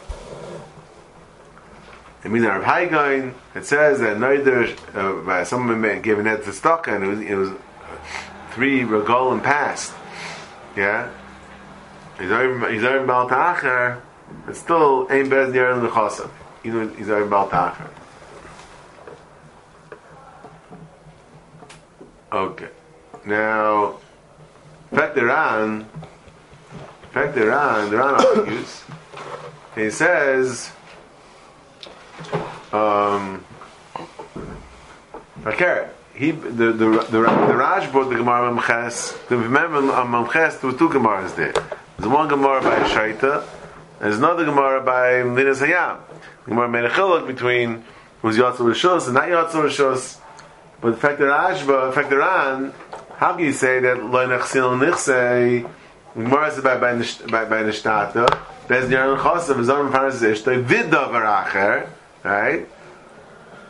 I 2.24 2.28
mean, 2.28 2.42
Rav 2.42 2.64
Hai 2.64 2.86
Gaon, 2.86 3.34
it 3.54 3.64
says 3.64 4.00
that 4.00 4.18
neither 4.18 4.74
uh, 4.94 5.44
someone 5.44 6.02
gave 6.02 6.18
an 6.18 6.26
head 6.26 6.42
to 6.44 6.50
Staka, 6.50 6.94
and 6.94 7.04
it 7.04 7.06
was, 7.06 7.20
it 7.20 7.34
was 7.34 7.50
three 8.52 8.80
regolim 8.80 9.42
past. 9.42 9.92
Yeah? 10.74 11.10
He's 12.18 12.30
over, 12.30 13.06
Baal 13.06 13.28
Ta'acher, 13.28 14.02
but 14.46 14.56
still 14.56 15.06
ain't 15.10 15.28
Bezin 15.28 15.52
Yerin 15.52 15.88
Chasav. 15.90 16.30
Know, 16.64 16.88
he's 16.88 17.08
over 17.08 17.26
Baal 17.26 17.48
Ta'acher. 17.48 17.90
Okay. 22.30 22.68
Now, 23.24 23.96
the 24.90 25.24
Ran, 25.24 25.88
fact 27.10 27.34
the 27.34 27.46
Ran, 27.46 27.90
the 27.90 27.98
argues. 28.00 28.84
He 29.74 29.90
says, 29.90 30.70
um, 32.72 33.44
okay, 35.46 35.88
he 36.14 36.32
the 36.32 36.72
the 36.72 36.72
the, 36.72 37.20
the 37.20 37.22
Raj 37.22 37.90
brought 37.92 38.10
the 38.10 38.16
Gemara 38.16 38.50
Mamches. 38.52 39.16
Remember 39.30 39.78
on 39.92 40.08
Mamches 40.08 40.60
there 40.60 40.70
were 40.70 40.78
two 40.78 40.88
Gemaras 40.88 41.34
there. 41.34 41.54
There's 41.98 42.12
one 42.12 42.28
Gemara 42.28 42.60
by 42.60 42.76
Shaita, 42.88 43.42
and 43.42 43.44
there's 44.00 44.18
another 44.18 44.44
Gemara 44.44 44.82
by 44.82 45.22
Linas 45.22 45.66
Hayam. 45.66 46.00
The 46.44 46.50
Gemara 46.50 46.68
made 46.68 46.84
a 46.84 46.90
chiluk 46.90 47.26
between 47.26 47.84
who's 48.20 48.36
Yatzal 48.36 48.66
Rishos 48.70 49.06
and 49.06 49.14
not 49.14 49.28
Yatzal 49.28 49.64
Rishos. 49.64 50.17
But 50.80 50.90
the 50.92 50.96
fact 50.96 51.18
that 51.18 51.26
Rashba, 51.26 51.88
the 51.88 51.92
fact 51.92 52.10
that 52.10 52.16
Ran, 52.16 52.72
how 53.16 53.34
can 53.34 53.44
you 53.44 53.52
say 53.52 53.80
that 53.80 54.02
lo 54.04 54.28
nechsil 54.28 54.78
nichsei? 54.78 55.68
Gemara 56.14 56.50
says 56.50 56.62
by 56.62 56.76
by 56.78 56.94
by 56.94 57.44
by 57.44 57.62
nishtata. 57.62 58.26
Bez 58.68 58.88
niran 58.88 59.18
chasav 59.18 59.56
v'zam 59.56 59.90
faras 59.90 60.20
ishtay 60.22 60.64
vidavar 60.64 61.44
acher, 61.44 61.88
right? 62.22 62.68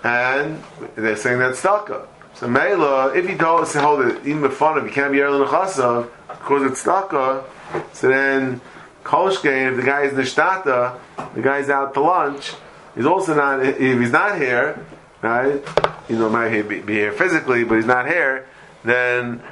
And 0.05 0.63
they're 0.97 1.17
saying 1.17 1.39
that's 1.39 1.63
staka. 1.63 2.07
So 2.35 2.47
Mela, 2.47 3.17
if 3.17 3.29
you 3.29 3.37
don't 3.37 3.67
say 3.67 3.81
hold 3.81 4.03
it 4.03 4.27
even 4.27 4.43
before 4.43 4.79
you 4.79 4.91
can't 4.91 5.13
be 5.13 5.21
early 5.21 5.47
chasav 5.47 6.11
because 6.29 6.71
it's 6.71 6.85
staka, 6.85 7.45
so 7.93 8.09
then 8.09 8.61
kolshkein 9.03 9.71
if 9.71 9.77
the 9.77 9.83
guy 9.83 10.03
is 10.03 10.13
nishtata, 10.13 10.99
the 11.35 11.41
guy's 11.41 11.71
out 11.71 11.95
to 11.95 12.01
lunch. 12.01 12.53
He's 12.95 13.07
also 13.07 13.35
not 13.35 13.65
if 13.65 13.79
he's 13.79 14.13
not 14.13 14.39
here 14.39 14.85
right? 15.23 15.63
You 16.09 16.17
know, 16.17 16.29
might 16.31 16.63
be, 16.63 16.81
be 16.81 16.95
here 16.95 17.13
physically, 17.13 17.65
but 17.65 17.77
he's 17.77 17.87
not 17.87 18.07
here. 18.07 18.47
Then 18.85 19.43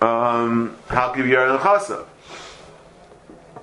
um, 0.00 0.76
how 0.88 1.10
can 1.10 1.24
you 1.24 1.30
be 1.30 1.36
Chasa? 1.36 2.06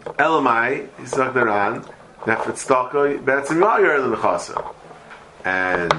Elamai, 0.04 0.90
he's 1.00 1.10
stuck 1.10 1.34
there 1.34 1.50
on. 1.50 1.84
Nefet 2.22 2.58
Staka, 2.58 3.24
that's 3.24 3.52
in 3.52 3.58
Yaron 3.58 4.16
Chasa. 4.16 4.76
And 5.46 5.94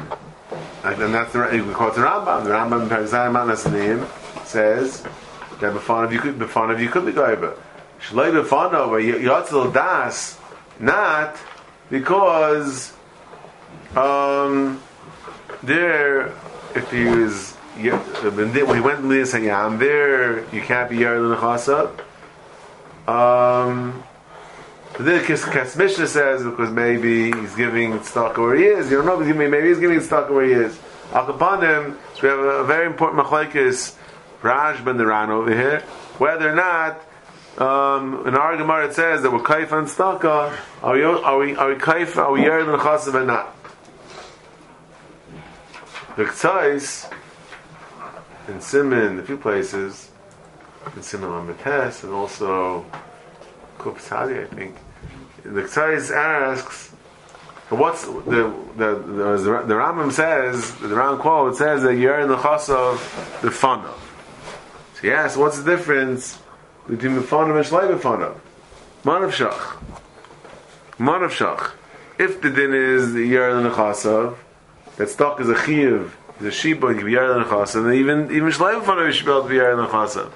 and 0.84 1.14
that's 1.14 1.32
the 1.32 1.50
you 1.54 1.64
can 1.64 1.74
quote 1.74 1.94
the 1.94 2.00
Rambam. 2.00 2.44
The 2.44 2.50
Rambam 2.50 2.88
Perzayman 2.88 3.72
name 3.72 4.06
says 4.44 5.04
that 5.60 5.72
before 5.72 6.04
of 6.04 6.12
you 6.12 6.20
could 6.20 6.38
before 6.38 6.70
of 6.70 6.80
you 6.80 6.88
could 6.88 7.06
be 7.06 7.12
goyba. 7.12 7.56
Shloi 8.00 8.32
before 8.32 8.70
where 8.88 9.00
Yotzil 9.00 9.72
das 9.72 10.38
not 10.78 11.36
because 11.90 12.92
um 13.94 14.80
there, 15.62 16.28
if 16.74 16.90
he 16.90 17.04
was 17.04 17.56
when 17.76 18.54
he 18.54 18.80
went 18.80 19.00
to 19.00 19.06
Lias 19.06 19.32
Hayam, 19.32 19.78
there 19.78 20.44
you 20.54 20.60
can't 20.60 20.90
be 20.90 20.98
Yared 20.98 21.36
L'Nechasa. 21.36 21.88
Um, 23.08 24.02
the 24.98 25.18
Kesef 25.20 25.76
Mishneh 25.76 26.06
says 26.06 26.44
because 26.44 26.70
maybe 26.70 27.32
he's 27.32 27.54
giving 27.54 28.02
stock 28.02 28.36
where 28.36 28.54
he 28.54 28.64
is. 28.64 28.90
You 28.90 28.98
don't 28.98 29.06
know 29.06 29.14
if 29.14 29.20
he's 29.20 29.32
giving, 29.32 29.50
maybe 29.50 29.68
he's 29.68 29.80
giving 29.80 30.00
stock 30.00 30.30
where 30.30 30.44
he 30.44 30.52
is. 30.52 30.78
Him, 31.12 31.98
so 32.14 32.22
we 32.22 32.28
have 32.28 32.38
a, 32.38 32.64
very 32.64 32.86
important 32.86 33.24
machlekes 33.24 33.96
Raj 34.42 34.84
ben 34.84 35.00
over 35.00 35.54
here. 35.54 35.80
Whether 36.18 36.52
or 36.52 36.54
not 36.54 37.00
um, 37.58 38.26
in 38.26 38.36
our 38.36 38.56
Gemara 38.56 38.86
it 38.86 38.94
says 38.94 39.22
that 39.22 39.32
we're 39.32 39.40
kaif 39.40 39.72
and 39.72 39.88
staka. 39.88 40.56
Are 40.82 40.94
we 40.94 41.02
are 41.02 41.38
we 41.38 41.56
are 41.56 41.68
we 41.68 41.74
kaif? 41.74 42.16
Are 42.16 42.32
we 42.32 42.40
yared 42.40 42.72
l'chasav 42.72 43.14
or 43.14 43.24
not? 43.24 43.56
The 46.20 46.26
K'tzais 46.26 47.10
in 48.46 48.60
Simon, 48.60 49.20
a 49.20 49.22
few 49.22 49.38
places, 49.38 50.10
in 50.94 51.02
Simon 51.02 51.30
Lamates, 51.30 52.04
and 52.04 52.12
also 52.12 52.84
Kupsadi, 53.78 54.44
I 54.44 54.54
think. 54.54 54.76
The 55.44 55.62
K'tzais 55.62 56.14
asks, 56.14 56.90
what's 57.70 58.04
the 58.04 58.12
the 58.76 58.94
the, 58.96 59.64
the, 59.66 59.74
Rambam 59.74 60.12
says 60.12 60.74
the 60.74 60.88
Rambam 60.88 61.20
quote 61.20 61.56
says 61.56 61.82
that 61.84 61.94
you're 61.94 62.20
in 62.20 62.28
the 62.28 62.36
chassav 62.36 62.98
the 63.40 63.48
fanav. 63.48 63.96
So 64.96 65.00
he 65.00 65.12
asks, 65.12 65.38
what's 65.38 65.62
the 65.62 65.74
difference 65.74 66.38
between 66.86 67.14
the 67.14 67.22
fanav 67.22 67.56
and 67.56 67.66
shlai 67.66 67.98
b'fanav? 67.98 68.38
Manav 69.04 69.32
shach. 69.32 69.82
Manav 70.98 71.30
shach. 71.30 71.70
If 72.18 72.42
the 72.42 72.50
din 72.50 72.74
is 72.74 73.14
the 73.14 73.24
you're 73.24 73.56
in 73.56 73.64
the 73.64 73.70
chassav, 73.70 74.36
that 74.96 75.08
stock 75.08 75.40
is 75.40 75.48
a 75.48 75.64
chiv, 75.64 76.16
is 76.40 76.46
a 76.46 76.50
sheep 76.50 76.82
and 76.82 77.00
yar 77.08 77.44
chas, 77.44 77.74
and 77.74 77.94
even 77.94 78.30
even 78.32 78.48
shleim 78.48 78.84
for 78.84 79.06
a 79.06 79.10
shbelt 79.10 79.50
yar 79.52 79.76
chas. 79.88 80.16
And 80.16 80.30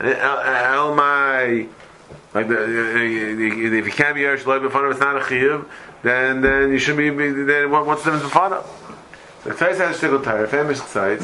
uh, 0.00 0.08
uh, 0.08 0.72
el 0.74 0.94
my 0.94 1.66
like 2.34 2.48
the, 2.48 2.58
uh, 2.58 3.78
if 3.78 3.86
you 3.86 3.92
can't 3.92 4.14
be 4.14 4.22
yar 4.22 4.36
shleim 4.36 4.70
for 4.70 4.90
it's 4.90 5.00
not 5.00 5.22
a 5.22 5.28
chiv, 5.28 5.66
then 6.02 6.40
then 6.40 6.70
you 6.70 6.78
should 6.78 6.96
be 6.96 7.10
then 7.10 7.70
what, 7.70 7.86
what's 7.86 8.04
the 8.04 8.12
difference 8.12 8.32
before 8.32 8.64
The 9.44 9.50
Tzai 9.50 9.76
says 9.76 10.00
shtickle 10.00 10.24
tire, 10.24 10.46
famous 10.46 10.80
Tzai. 10.80 11.18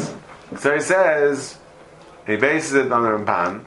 Tzai 0.52 0.82
says 0.82 1.58
he 2.26 2.36
bases 2.36 2.74
it 2.74 2.92
on 2.92 3.02
the 3.02 3.08
Ramban. 3.10 3.64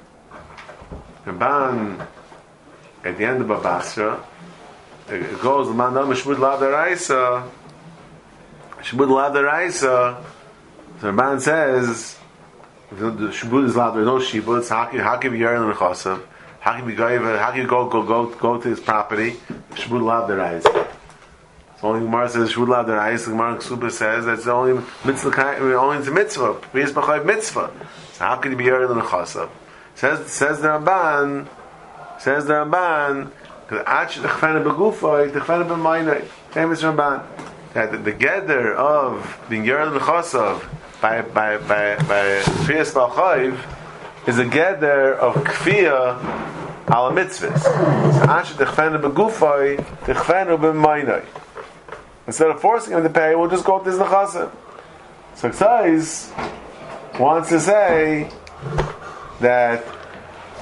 Ramban 1.26 2.08
at 3.04 3.18
the 3.18 3.26
end 3.26 3.42
of 3.42 3.48
Babasra, 3.48 4.20
it 5.08 5.42
goes, 5.42 5.74
man, 5.76 5.94
no, 5.94 6.06
Mishmud 6.06 6.40
Lav 6.40 6.60
Daraisa, 6.60 7.48
Shmud 8.86 9.10
Lav 9.10 9.34
Daraisa, 9.34 10.24
the 11.00 11.08
Ramban 11.08 11.42
says, 11.42 12.20
the 12.92 13.30
Shmud 13.32 13.66
is 13.66 13.76
Lav, 13.76 13.96
there's 13.96 14.06
no 14.06 14.20
Shibud, 14.20 14.70
how 14.70 14.86
can, 14.86 15.00
how 15.00 15.18
can 15.18 15.32
you 15.34 15.40
be 15.40 15.44
Yerin 15.44 15.68
and 15.68 15.74
Chosav? 15.74 16.22
How 16.60 16.78
can 16.78 16.88
you 16.88 16.96
go, 16.96 17.38
how 17.40 17.50
can 17.50 17.62
you 17.62 17.68
go, 17.68 17.90
go, 17.90 18.28
go, 18.28 18.62
to 18.62 18.70
his 18.70 18.80
property? 18.80 19.38
Shmud 19.72 20.04
Lav 20.04 20.30
Daraisa. 20.30 20.88
So 21.82 21.88
only 21.88 22.02
Gemara 22.02 22.30
says 22.30 22.54
Shmud 22.54 22.68
Lav 22.68 22.86
Daraisa, 22.86 23.26
Gemara 23.26 23.58
Ksuba 23.58 23.92
says 23.92 24.26
that's 24.26 24.46
the 24.46 24.52
only 24.52 24.80
mitzvah, 25.04 25.58
only 25.58 26.08
a 26.08 26.12
mitzvah, 26.12 26.54
Priyas 26.54 26.92
B'chayv 26.92 27.26
mitzvah. 27.26 27.72
So 28.14 28.24
how 28.24 28.36
can 28.36 28.52
you 28.52 28.58
be 28.58 28.66
Yerin 28.66 28.92
and 28.92 29.02
Chosav? 29.02 29.50
Says, 29.96 30.32
says 30.32 30.62
the 30.62 30.68
Rabban, 30.68 31.48
says 32.20 32.46
the 32.46 32.54
Ramban, 32.54 33.32
because 33.68 33.84
Ach 33.88 34.16
the 34.18 34.28
Chfana 34.28 34.64
Begufa, 34.64 35.34
the 35.34 35.40
Chfana 35.40 35.68
B'maynai, 35.68 36.24
famous 36.52 36.84
Ramban. 36.84 37.26
That 37.76 37.92
the, 37.92 37.98
the 37.98 38.12
gather 38.14 38.74
of 38.74 39.38
being 39.50 39.64
Yered 39.64 39.94
L'Chosav 39.94 40.66
by, 41.02 41.22
by, 41.22 41.58
by, 41.58 41.98
by 41.98 42.40
Kriyas 42.64 42.94
Balchayv 42.94 43.60
is 44.30 44.40
a 44.40 44.46
gather 44.46 45.14
of 45.16 45.36
Kfiyah 45.44 46.18
ala 46.90 47.12
mitzvahs. 47.12 47.60
So 47.60 48.24
Asher 48.24 48.54
Techfenu 48.56 49.02
Begufay, 49.02 49.76
Techfenu 50.06 50.58
B'maynai. 50.58 51.26
Instead 52.26 52.50
of 52.50 52.62
forcing 52.62 52.94
him 52.94 53.04
to 53.04 53.10
pay, 53.10 53.36
we'll 53.36 53.50
just 53.50 53.66
go 53.66 53.80
to 53.80 53.90
his 53.90 54.00
Nechasim. 54.00 54.50
So 55.36 55.50
Ksais 55.50 57.20
wants 57.20 57.50
to 57.50 57.60
say 57.60 58.32
that 59.42 59.84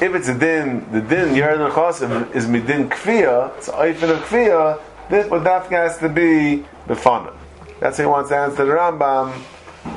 if 0.02 0.16
it's 0.16 0.30
a 0.30 0.38
din, 0.38 0.92
the 0.92 1.02
din 1.02 1.36
Yered 1.36 1.70
Nechasim 1.70 2.34
is 2.34 2.48
midin 2.48 2.90
Kfiyah, 2.90 3.56
it's 3.58 3.70
Eifin 3.70 4.10
of 4.10 4.20
Kfiyah, 4.22 4.82
this 5.10 5.28
but 5.28 5.44
that 5.44 5.66
has 5.68 5.98
to 6.00 6.10
be 6.10 6.66
Befana. 6.88 7.34
That's 7.80 7.98
how 7.98 8.04
he 8.04 8.08
wants 8.08 8.30
to 8.30 8.38
answer 8.38 8.66
the 8.66 8.72
Rambam 8.72 9.32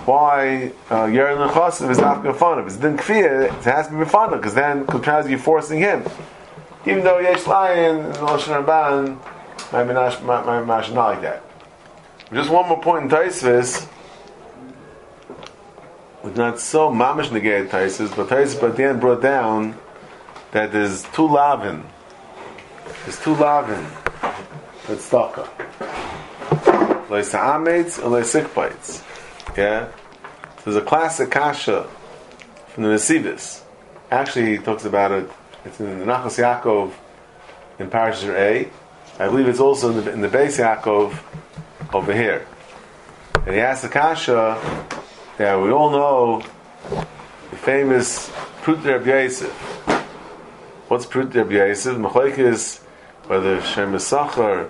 why 0.05 0.73
uh, 0.91 1.07
Yered 1.07 1.91
is 1.91 1.99
not 1.99 2.25
Befana. 2.25 2.61
If 2.61 2.67
it's 2.67 2.77
din 2.77 2.97
Kfiyah, 2.97 3.45
it 3.45 3.65
has 3.65 3.87
to 3.89 3.93
be 3.93 4.05
Befana, 4.05 4.33
because 4.33 4.55
then 4.55 4.87
contrast 4.87 5.29
you 5.29 5.39
forcing 5.39 5.79
him. 5.79 6.05
Even 6.85 7.05
though 7.05 7.19
Yesh 7.19 7.47
Lion 7.47 8.13
Lashon 8.15 8.65
Rabban 8.65 9.73
might 9.73 9.85
be 9.85 9.93
not, 9.93 10.25
might, 10.25 10.65
might, 10.65 10.95
not 10.95 10.95
like 10.95 11.23
that. 11.23 11.43
Just 12.33 12.51
one 12.51 12.69
more 12.69 12.81
point 12.81 13.05
in 13.05 13.11
Taisvis. 13.11 13.89
It's 16.25 16.37
not 16.37 16.59
so 16.59 16.91
mamish 16.91 17.31
negated 17.31 17.71
Taisis, 17.71 18.15
but 18.17 18.29
Taisis 18.29 18.61
at 18.61 18.77
the 18.77 18.85
end 18.85 19.01
brought 19.01 19.23
down 19.23 19.77
that 20.51 20.73
there's 20.73 21.05
two 21.05 21.29
lavin. 21.29 21.85
There's 23.05 23.21
two 23.21 23.35
lavin. 23.35 23.87
That's 24.89 25.11
staka. 25.11 25.49
Leisa 27.09 27.41
amets 27.41 27.99
and 27.99 28.13
leisikbites. 28.13 29.03
Yeah? 29.57 29.89
There's 30.65 30.77
a 30.77 30.83
classic 30.83 31.31
kasha 31.31 31.89
from 32.69 32.85
the 32.85 32.91
Nesivus. 32.91 33.63
Actually, 34.11 34.57
he 34.57 34.59
talks 34.59 34.85
about 34.85 35.11
it. 35.11 35.31
It's 35.65 35.81
in 35.81 35.99
the 35.99 36.05
Nachas 36.05 36.39
Yaakov 36.39 36.93
in 37.79 37.91
Parashah 37.91 38.35
A. 38.35 38.71
I 39.19 39.27
believe 39.29 39.49
it's 39.49 39.59
also 39.61 39.91
in 39.91 40.05
the, 40.05 40.13
in 40.13 40.21
the 40.21 40.29
base 40.29 40.59
Yaakov 40.59 41.19
over 41.93 42.15
here. 42.15 42.47
And 43.45 43.55
he 43.55 43.61
asks 43.61 43.83
the 43.83 43.89
kasha 43.89 44.61
that 45.39 45.61
we 45.61 45.71
all 45.71 45.91
know 45.91 46.45
the 47.51 47.57
famous 47.57 48.31
Prut 48.63 48.85
Reb 48.85 49.07
Yosef. 49.07 49.51
What's 50.89 51.07
Prut 51.07 51.35
Reb 51.35 51.51
Yosef? 51.51 51.97
Whether 53.29 53.61
Shem 53.63 53.93
Esachar, 53.93 54.69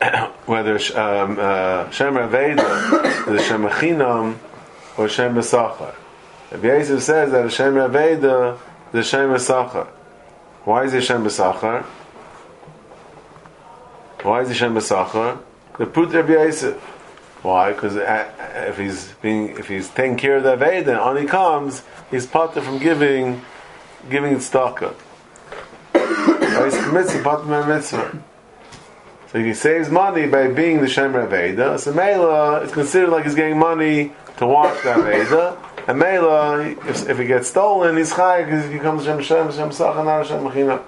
whether 0.46 0.74
um, 0.98 1.38
uh, 1.38 1.90
Shem 1.90 2.14
Aveda 2.14 3.28
is 3.34 3.46
Shem 3.46 3.62
Achinam 3.62 4.38
or 4.96 5.08
Shem 5.08 5.34
Esachar. 5.34 5.94
Reb 6.52 6.64
Yosef 6.64 7.02
says 7.02 7.32
that 7.32 7.50
Shem 7.52 7.74
Aveda 7.74 8.58
is 8.92 9.08
Shem 9.08 9.30
Esachar. 9.30 9.86
Why 10.64 10.84
is 10.84 10.94
it 10.94 11.02
Shem 11.02 11.24
Esachar? 11.24 11.82
Why 14.22 14.42
is 14.42 14.50
it 14.50 14.54
Shem 14.54 14.74
Esachar? 14.74 15.40
The 15.78 15.86
Prut 15.86 16.12
Reb 16.12 16.28
Yosef. 16.28 16.76
Why? 17.42 17.72
Because 17.72 17.96
if 17.96 18.78
he's 18.78 19.12
being, 19.22 19.50
if 19.50 19.68
he's 19.68 19.88
taking 19.88 20.16
care 20.16 20.36
of 20.36 20.42
the 20.42 20.56
Aveda, 20.56 21.00
on 21.00 21.16
he 21.16 21.26
comes, 21.26 21.82
he's 22.10 22.26
parted 22.26 22.62
from 22.62 22.78
giving, 22.78 23.42
giving 24.10 24.34
tzedakah. 24.34 24.94
Mitzvah, 26.92 27.22
parted 27.22 27.68
mitzvah. 27.68 28.22
So 29.32 29.42
he 29.42 29.54
saves 29.54 29.90
money 29.90 30.26
by 30.26 30.48
being 30.48 30.80
the 30.80 30.86
Shemer 30.86 31.28
Aveda. 31.28 31.78
So 31.78 31.92
Mela, 31.92 32.62
it's 32.62 32.72
considered 32.72 33.10
like 33.10 33.24
he's 33.24 33.34
getting 33.34 33.58
money 33.58 34.12
to 34.38 34.46
wash 34.46 34.82
the 34.82 34.90
Aveda. 34.90 35.88
And 35.88 35.98
Mela, 35.98 36.60
if, 36.62 37.08
if 37.08 37.20
it 37.20 37.26
gets 37.26 37.48
stolen, 37.48 37.96
he's 37.96 38.12
high 38.12 38.44
because 38.44 38.64
he 38.66 38.72
becomes 38.72 39.04
Shem 39.04 39.20
Shem, 39.22 39.52
Shem 39.52 39.72
Sacha, 39.72 40.04
not 40.04 40.26
Shem 40.26 40.42
Mechina. 40.44 40.82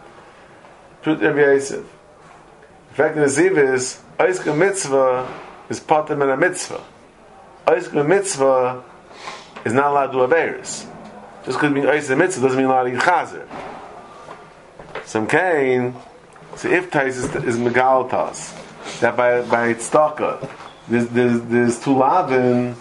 Truth 1.02 1.22
Rabbi 1.22 1.38
Yosef. 1.38 1.78
In 1.78 2.94
fact, 2.94 3.16
in 3.16 3.22
the 3.22 3.28
Ziv 3.28 3.74
is, 3.74 4.00
Oiska 4.18 4.56
Mitzvah 4.56 5.28
is 5.68 5.80
patim 5.80 6.22
and 6.22 6.30
a 6.30 6.36
mitzvah. 6.36 6.82
Oisk 7.66 8.06
mitzvah 8.06 8.82
is 9.64 9.72
not 9.72 9.90
allowed 9.90 10.06
to 10.06 10.12
do 10.12 10.18
Averis. 10.18 10.86
Just 11.44 11.58
because 11.58 11.72
being 11.72 11.86
oisk 11.86 12.16
mitzvah 12.16 12.42
doesn't 12.42 12.58
mean 12.58 12.66
allowed 12.66 12.84
to 12.84 12.94
eat 12.94 13.00
chazer. 13.00 13.46
Zum 15.08 15.26
Kain, 15.26 15.94
so 16.54 16.68
if 16.68 16.90
Tais 16.90 17.16
is, 17.16 17.34
is 17.36 17.56
Megalatas, 17.56 18.52
that 19.00 19.16
by, 19.16 19.40
by 19.40 19.72
Tztaka, 19.72 20.46
there's, 20.86 21.08
there's, 21.08 21.40
there's 21.44 21.80
Tulavin, 21.80 22.74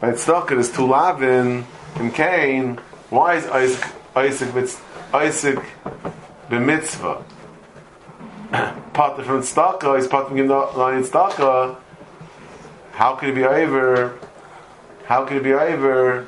by 0.00 0.12
Tztaka, 0.12 0.48
there's 0.48 0.72
Tulavin, 0.72 1.66
in 2.00 2.10
Kain, 2.12 2.76
why 3.10 3.34
is 3.34 3.44
Isaac, 3.44 3.92
Isaac, 4.16 4.74
Isaac, 5.12 5.58
the 6.48 6.58
mitzvah? 6.58 7.22
Potter 8.94 9.22
from 9.22 9.42
Tztaka, 9.42 9.98
he's 9.98 10.08
part 10.08 10.28
from 10.28 10.38
Gimdalai 10.38 10.96
in 10.96 11.02
Tztaka, 11.02 11.76
how 12.92 13.16
could 13.16 13.28
it 13.28 13.34
be 13.34 13.44
over, 13.44 14.18
how 15.04 15.26
could 15.26 15.36
it 15.36 15.44
be 15.44 15.52
over, 15.52 16.26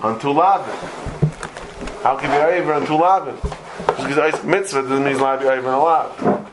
on 0.00 0.18
Tulavin? 0.18 0.74
How 2.02 2.16
could 2.16 2.30
it 2.30 2.32
be 2.32 2.60
over 2.60 2.72
on 2.72 2.86
Tulavin? 2.86 3.36
How 3.36 3.36
could 3.36 3.40
it 3.40 3.42
be 3.42 3.42
over 3.42 3.42
on 3.42 3.42
Tulavin? 3.42 3.67
Because 4.08 4.42
mitzvah 4.44 4.82
doesn't 4.82 5.04
mean 5.04 5.08
it's 5.08 5.20
allowed 5.20 5.36
to 5.36 5.42
be 5.42 5.48
over 5.48 5.68
on 5.68 5.74
a 5.74 5.82
lav. 5.82 6.48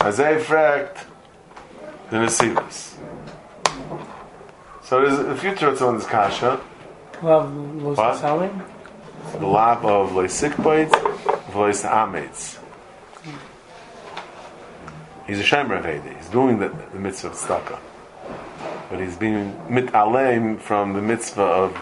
As 0.00 0.16
they 0.18 0.36
fract 0.36 1.04
the 2.10 2.18
nesivas. 2.18 2.96
So 4.84 5.00
there's 5.00 5.18
a 5.18 5.36
few 5.36 5.54
truths 5.54 5.80
on 5.80 5.96
this 5.96 6.06
kasha. 6.06 6.60
Love 7.22 7.54
los 7.56 8.20
selling. 8.20 8.62
The 9.38 9.46
lab 9.46 9.84
of 9.86 10.10
leisikbites, 10.10 10.92
of 10.92 11.54
leisamets. 11.54 12.58
He's 15.26 15.40
a 15.40 15.44
shemer 15.44 15.78
of. 15.78 16.16
He's 16.16 16.28
doing 16.28 16.58
the, 16.58 16.68
the 16.92 16.98
mitzvah 16.98 17.28
of 17.28 17.34
tzedakah. 17.34 17.78
But 18.90 19.00
he's 19.00 19.16
being 19.16 19.54
mitalem 19.68 20.60
from 20.60 20.92
the 20.92 21.00
mitzvah 21.00 21.42
of. 21.42 21.76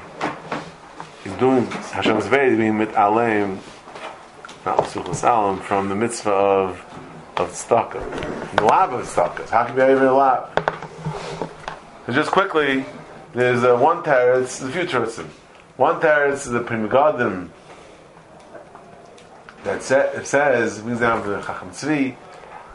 He's 1.24 1.32
doing 1.34 1.66
Hashem's 1.66 2.26
Vedi 2.26 2.56
being 2.56 2.74
mitalem, 2.74 3.58
not 4.64 4.78
Suchas 4.84 5.22
Alam, 5.22 5.60
from 5.60 5.88
the 5.88 5.94
mitzvah 5.94 6.30
of 6.30 6.84
of 7.36 7.50
tzedakah. 7.52 8.56
The 8.56 8.64
lab 8.64 8.92
of 8.92 9.06
tzedakah. 9.06 9.48
How 9.48 9.64
can 9.64 9.76
be 9.76 9.82
even 9.82 10.04
a 10.04 10.12
lab? 10.12 10.50
So 12.06 12.12
just 12.12 12.30
quickly, 12.30 12.84
there's 13.32 13.64
uh, 13.64 13.76
one 13.76 14.02
teretz, 14.02 14.60
the 14.60 14.70
futurism. 14.70 15.30
One 15.76 16.00
teretz 16.00 16.46
is 16.46 16.50
the 16.50 16.60
Pri 16.60 16.76
Megadim 16.76 17.48
that 19.64 19.82
sa- 19.82 20.22
says, 20.22 20.78
down 20.78 21.22
from 21.22 21.32
the 21.32 21.40
Chacham 21.42 21.70
Tzvi, 21.70 22.16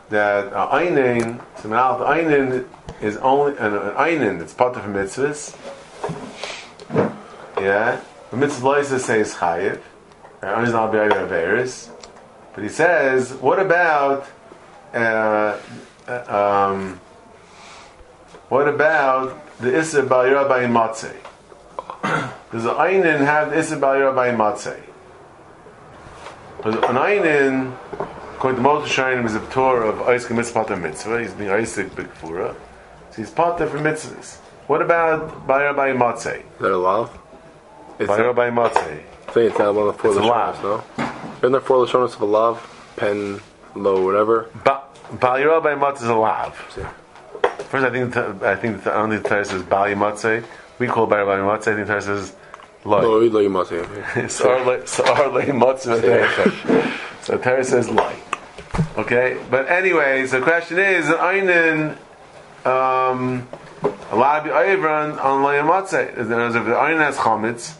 that 0.10 0.54
uh, 0.54 0.69
Einin, 0.69 1.41
the 1.62 1.67
Einin 1.69 2.67
is 3.02 3.17
only, 3.17 3.58
an, 3.58 3.74
Einin 3.95 4.39
that's 4.39 4.54
part 4.54 4.76
of 4.78 4.86
a 4.86 4.88
mitzvahs. 4.88 5.56
Yeah. 7.60 8.00
The 8.32 8.38
mitzvah 8.38 8.67
loisa 8.67 9.00
says 9.00 9.34
Chayiv. 9.36 9.82
Einin 10.46 10.68
is 10.68 10.74
not 10.74 10.92
being 10.92 11.10
Averis. 11.10 11.90
But 12.54 12.64
he 12.64 12.70
says, 12.70 13.34
what 13.34 13.60
about, 13.60 14.28
uh, 14.94 15.60
uh, 16.08 16.70
um, 16.72 17.00
what 18.50 18.68
about 18.68 19.58
the 19.60 19.78
Issa 19.78 20.04
Bal 20.04 20.32
Rabbi 20.32 20.66
Matzeh? 20.66 21.16
Does 22.52 22.66
an 22.66 22.76
Einin 22.76 23.20
have 23.20 23.50
the 23.50 23.58
Issa 23.58 23.76
Bal 23.78 24.00
Rabbi 24.00 24.32
Matzeh? 24.32 24.82
Because 26.58 26.76
an 26.76 26.96
Einin, 26.96 27.76
according 28.36 28.64
to 28.64 28.68
Moshe 28.70 28.86
Shainim, 28.86 29.26
is 29.26 29.36
a 29.36 29.46
tour 29.52 29.84
of 29.84 30.02
Isaac 30.04 30.32
Mitzvah 30.32 30.78
Mitzvah. 30.78 31.22
He's 31.22 31.34
being 31.34 31.50
Isaac 31.50 31.88
Bikfura. 31.90 32.56
So 33.12 33.22
he's 33.22 33.32
part 33.32 33.60
of 33.62 33.70
mitzvahs. 33.72 34.38
What 34.68 34.82
about 34.82 35.46
Bal 35.46 35.60
Rabbi 35.60 35.92
Matzeh? 35.92 36.40
Is 36.40 36.60
that 36.60 36.72
a 36.72 36.78
lav? 36.78 37.18
It's 38.00 38.10
Bal 39.36 39.43
Rabbi 39.43 39.43
Matzeh. 39.43 39.43
I 39.43 39.43
think 39.43 39.52
it's 39.52 39.60
not 39.60 39.76
one 39.76 39.88
of 39.88 39.95
the 39.95 40.02
four 40.02 40.12
It's 40.12 40.19
a 40.19 40.24
Lashonos, 40.24 40.63
no? 40.63 40.84
Isn't 41.38 41.52
there 41.52 41.62
four 41.62 41.86
Lashonos 41.86 42.15
of 42.15 42.21
a 42.21 42.26
lav? 42.26 42.93
Pen, 42.95 43.41
low, 43.76 44.04
whatever? 44.04 44.50
Ba- 44.63 44.84
Bal 45.19 45.43
Rabbi 45.43 45.76
Matzeh 45.76 46.04
is 46.04 46.04
a 46.04 46.15
lav. 46.15 46.56
First, 46.56 47.86
I 47.86 47.89
think 47.89 48.13
the, 48.13 48.38
I 48.41 48.56
think 48.56 48.84
the, 48.84 48.91
I 48.91 48.93
don't 48.98 49.10
think 49.10 49.24
the 49.24 49.30
Torah 49.30 49.45
says 49.45 49.63
Bal 49.63 49.88
Matzeh. 49.88 50.43
We 50.80 50.88
call 50.88 51.08
Bal 51.08 51.26
Rabbi 51.26 51.54
I 51.54 51.58
think 51.58 51.78
the 51.78 51.86
Torah 51.86 52.02
says 52.02 52.36
Loy. 52.86 53.24
You 53.24 53.50
must 53.50 53.71
have. 53.71 54.32
So 54.32 54.52
our 54.52 54.60
matzah. 54.60 55.04
So 57.24 57.38
Torah 57.38 57.63
says 57.63 57.89
light. 57.89 58.21
Okay, 58.98 59.38
but 59.50 59.69
anyway, 59.69 60.28
so 60.28 60.39
the 60.39 60.45
question 60.45 60.78
is, 60.78 61.06
Einin, 61.06 61.98
um, 62.65 63.48
a 64.12 64.15
lot 64.15 64.48
of 64.48 64.54
Ayvran 64.54 65.17
on 65.24 65.41
Loy 65.41 65.56
Matzeh. 65.56 66.17
If 66.17 66.28
the 66.28 66.36
Einin 66.36 67.00
has 67.00 67.17
chametz, 67.17 67.76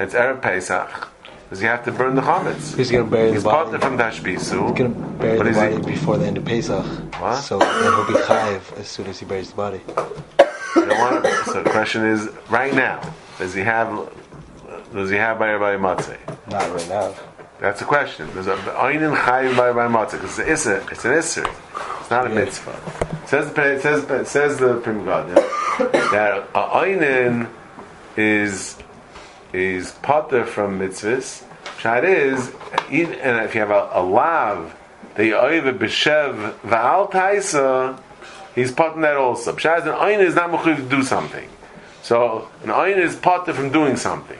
it's 0.00 0.14
erev 0.14 0.40
Pesach, 0.42 1.08
Does 1.50 1.60
he 1.60 1.66
have 1.66 1.84
to 1.84 1.92
burn 1.92 2.14
the 2.14 2.22
chametz? 2.22 2.76
He's 2.76 2.90
gonna 2.90 3.04
bury 3.04 3.32
He's 3.32 3.42
the 3.42 3.50
body. 3.50 3.70
potter 3.70 3.78
from 3.86 3.98
tashbisu. 3.98 4.68
He's 4.68 4.78
gonna 4.78 4.88
bury 4.90 5.38
But 5.38 5.44
the 5.44 5.50
is 5.50 5.56
he- 5.56 5.62
body 5.78 5.92
before 5.94 6.16
the 6.18 6.26
end 6.26 6.38
of 6.38 6.44
Pesach. 6.44 6.84
What? 7.20 7.36
So 7.36 7.58
then 7.58 7.82
he'll 7.82 8.06
be 8.06 8.14
chayiv 8.14 8.78
as 8.80 8.88
soon 8.88 9.06
as 9.08 9.18
he 9.18 9.26
buries 9.26 9.50
the 9.50 9.56
body. 9.56 9.80
You 10.76 10.86
don't 10.86 10.98
want 10.98 11.24
to- 11.24 11.44
so 11.52 11.62
the 11.62 11.70
question 11.70 12.04
is, 12.06 12.28
right 12.48 12.72
now, 12.74 13.00
does 13.38 13.52
he 13.54 13.60
have? 13.62 13.88
Does 14.94 15.10
he 15.10 15.16
have 15.16 15.38
by 15.38 15.56
by 15.58 15.76
matzeh? 15.76 16.16
Not 16.50 16.70
right 16.74 16.88
now. 16.88 17.14
That's 17.60 17.78
the 17.80 17.84
question. 17.84 18.28
There's 18.34 18.46
a 18.46 18.56
einin 18.56 19.14
chayim 19.16 19.56
by 19.56 19.72
by 19.72 19.86
matzah 19.86 20.12
because 20.12 20.38
it's 20.38 20.66
a 20.66 20.76
it's 20.92 21.04
an 21.04 21.12
isser. 21.12 21.46
It's 22.00 22.10
not 22.10 22.26
a 22.26 22.28
Yeah. 22.30 22.34
mitzvah. 22.36 22.74
It 23.24 23.28
says 23.28 23.52
the 23.52 23.62
it 23.74 23.82
says 23.82 24.04
it 24.10 24.26
says 24.28 24.56
the 24.58 24.74
Prim 24.84 25.04
God 25.04 25.28
that 26.14 26.52
einin 26.54 27.46
is 28.16 28.76
is 29.52 29.92
potter 30.02 30.44
from 30.44 30.78
mitzvahs. 30.78 31.44
Shad 31.78 32.04
is 32.04 32.52
even 32.90 33.14
and 33.20 33.44
if 33.44 33.54
you 33.54 33.60
have 33.60 33.70
a, 33.70 33.90
a 33.92 34.02
lav 34.02 34.76
the 35.16 35.32
oive 35.32 35.78
b'shev 35.78 36.58
va'al 36.60 37.10
taisa, 37.10 38.00
he's 38.54 38.72
potting 38.72 39.02
that 39.02 39.16
also. 39.16 39.56
Shad 39.56 39.82
an 39.82 39.94
einin 39.94 40.20
is 40.20 40.34
not 40.34 40.50
mechuyev 40.50 40.76
to 40.76 40.82
do 40.82 41.02
something. 41.02 41.48
So 42.02 42.48
an 42.62 42.68
einin 42.68 42.98
is 42.98 43.16
potter 43.16 43.52
from 43.52 43.70
doing 43.70 43.96
something. 43.96 44.38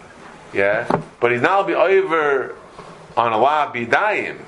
Yeah, 0.53 0.87
but 1.21 1.33
he's 1.33 1.43
now 1.43 1.63
be 1.63 1.75
over 1.75 2.57
on 3.17 3.33
a 3.33 3.39
lav 3.39 3.75
b'dayim. 3.75 4.39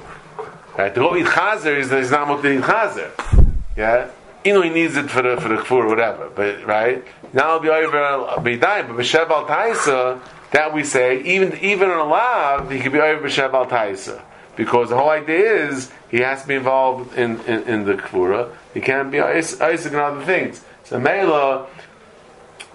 Right, 0.77 0.95
to 0.95 1.01
go 1.01 1.17
eat 1.17 1.27
chazer 1.27 1.77
is 1.79 1.91
he's 1.91 2.11
not 2.11 2.29
mechuyev 2.29 2.43
to 2.43 2.59
eat 2.59 2.63
chazer. 2.63 3.47
Yeah. 3.77 4.11
You 4.45 4.55
know 4.55 4.63
he 4.63 4.71
needs 4.71 4.97
it 4.97 5.09
for 5.09 5.23
the 5.23 5.41
for 5.41 5.49
the 5.49 5.57
kfur 5.57 5.85
or 5.85 5.89
whatever, 5.89 6.29
but 6.35 6.67
right 6.67 7.05
now 7.33 7.57
it'll 7.57 7.61
be 7.61 7.69
over 7.69 7.97
b'dayim, 8.43 8.89
but 8.89 8.97
b'shev 8.97 9.31
al 9.31 9.47
taisa 9.47 10.21
that 10.53 10.73
we 10.73 10.85
say 10.85 11.23
even 11.23 11.59
even 11.59 11.91
on 11.91 11.99
a 11.99 12.05
lav 12.05 12.71
he 12.71 12.79
could 12.81 12.93
be 12.93 13.01
over 13.01 13.27
b'shev 13.27 13.53
al 13.53 13.67
taisa 13.67 14.23
because 14.57 14.91
the 14.91 14.97
whole 14.97 15.11
idea 15.11 15.69
is 15.69 15.91
he 16.11 16.19
has 16.19 16.43
to 16.43 16.49
be 16.49 16.55
involved 16.55 17.17
in 17.17 17.41
in, 17.43 17.63
in 17.65 17.85
the 17.85 17.95
kfura. 17.95 18.55
He 18.75 18.81
can't 18.81 19.11
be 19.11 19.21
Isaac 19.21 19.93
and 19.93 19.97
other 19.97 20.25
things. 20.25 20.63
So 20.85 20.99
Mela, 20.99 21.67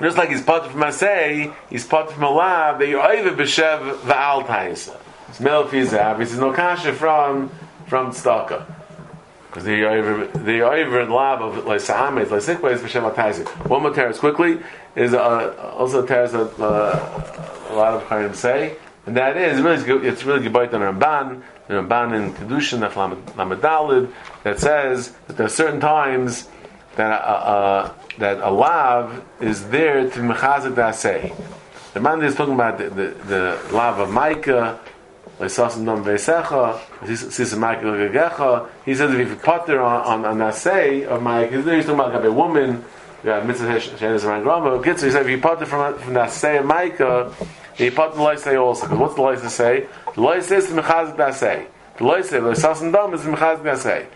just 0.01 0.17
like 0.17 0.29
he's 0.29 0.41
part 0.41 0.65
from 0.69 0.81
Masay, 0.81 1.53
he's 1.69 1.85
part 1.85 2.11
from 2.11 2.23
a 2.23 2.29
lav 2.31 2.79
that 2.79 2.87
you're 2.87 3.01
over 3.01 3.31
b'shev 3.31 3.99
v'al 3.99 4.45
taisa. 4.45 4.97
It's 5.29 5.39
Mela 5.39 5.67
fizav. 5.67 6.19
He 6.19 6.25
says 6.25 6.39
no 6.39 6.51
kasha 6.51 6.93
from 6.93 7.51
from 7.87 8.11
tzedakah. 8.11 8.73
Because 9.47 9.63
the 9.63 9.87
over 9.87 10.27
the 10.27 10.61
over 10.61 11.01
in 11.01 11.09
lab 11.09 11.41
of 11.41 11.65
like 11.65 11.79
Sahamed, 11.79 12.29
like 12.29 12.41
Sikba 12.41 12.73
is 12.73 12.81
B'Shem 12.81 13.11
Atayzik. 13.11 13.47
One 13.69 13.81
more 13.81 13.93
teres 13.93 14.19
quickly 14.19 14.59
is 14.97 15.13
uh, 15.13 15.73
also 15.77 16.03
a 16.03 16.07
teres 16.07 16.31
that 16.31 16.60
uh, 16.60 17.69
a 17.69 17.75
lot 17.75 17.93
of 17.93 18.03
Chaim 18.07 18.33
say, 18.33 18.75
and 19.05 19.15
that 19.15 19.38
is 19.38 19.62
really 19.62 20.07
it's 20.07 20.25
really 20.25 20.49
good 20.49 20.73
on 20.73 20.81
Ramban, 20.81 21.43
the 21.67 21.75
Ramban 21.75 22.17
in 22.17 22.33
Kedushin, 22.33 22.79
that 22.79 22.91
Lamadalid, 22.93 24.12
that 24.43 24.60
says 24.60 25.12
that 25.27 25.38
there 25.38 25.45
are 25.45 25.49
certain 25.49 25.79
times 25.79 26.49
that 26.95 27.12
uh, 27.12 27.13
uh, 27.13 27.93
that 28.17 28.39
a 28.39 28.49
lav 28.49 29.23
is 29.39 29.69
there 29.69 30.10
to 30.10 30.19
mechazik 30.19 30.73
dasei. 30.73 31.31
The 31.93 31.99
man 31.99 32.23
is 32.23 32.33
talking 32.36 32.55
about 32.55 32.79
the, 32.79 32.89
the, 32.89 33.07
the 33.25 33.60
lav 33.71 33.99
of 33.99 34.10
Micah. 34.10 34.79
He 35.39 35.49
says 35.49 35.77
if 39.13 39.29
you 39.29 39.36
potter 39.36 39.81
on, 39.81 40.01
on, 40.01 40.25
on 40.25 40.38
that 40.39 40.55
say 40.55 41.03
of 41.03 41.21
my, 41.21 41.45
he's 41.45 41.63
talking 41.63 41.91
about 41.91 42.25
a 42.25 42.31
woman, 42.31 42.83
yeah, 43.23 43.43
mitzvah 43.43 43.67
shenis 43.67 44.23
around 44.23 44.43
grandma. 44.43 44.82
He 44.82 44.97
said 44.97 45.23
if 45.23 45.30
you 45.30 45.39
potter 45.39 45.65
from 45.65 45.97
from 45.99 46.13
that 46.13 46.32
say 46.32 46.60
Micah, 46.60 47.34
he 47.75 47.89
potter 47.89 48.17
the 48.17 48.36
say 48.38 48.56
also. 48.56 48.84
Because 48.86 48.99
what's 48.99 49.15
the 49.15 49.21
to 49.41 49.49
say? 49.49 49.88
The 50.15 50.21
light 50.21 50.43
says 50.43 50.67
to 50.67 50.73
mechazik 50.73 51.34
say. 51.34 51.67
The 51.97 52.21
say 52.23 52.39
the 52.39 52.56
sas 52.56 52.82
and 52.82 52.93
dam 52.93 53.13
is 53.13 53.21
mechazik 53.21 53.63
that 53.63 53.80
say. 53.80 54.08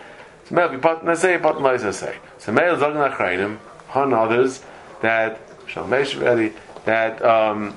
So 0.45 0.55
maybe 0.55 0.75
you 0.75 0.79
potter 0.79 1.05
that 1.05 1.17
say, 1.17 1.33
you 1.33 1.39
the 1.39 1.49
light 1.51 1.93
say. 1.93 2.17
So 2.37 2.51
maybe 2.51 2.67
it's 2.67 2.81
not 2.81 3.11
achreinim, 3.11 3.57
on 3.93 4.13
others 4.13 4.63
that 5.01 5.39
shalmesh 5.67 6.19
ready 6.19 6.53
that. 6.85 7.21
um 7.23 7.75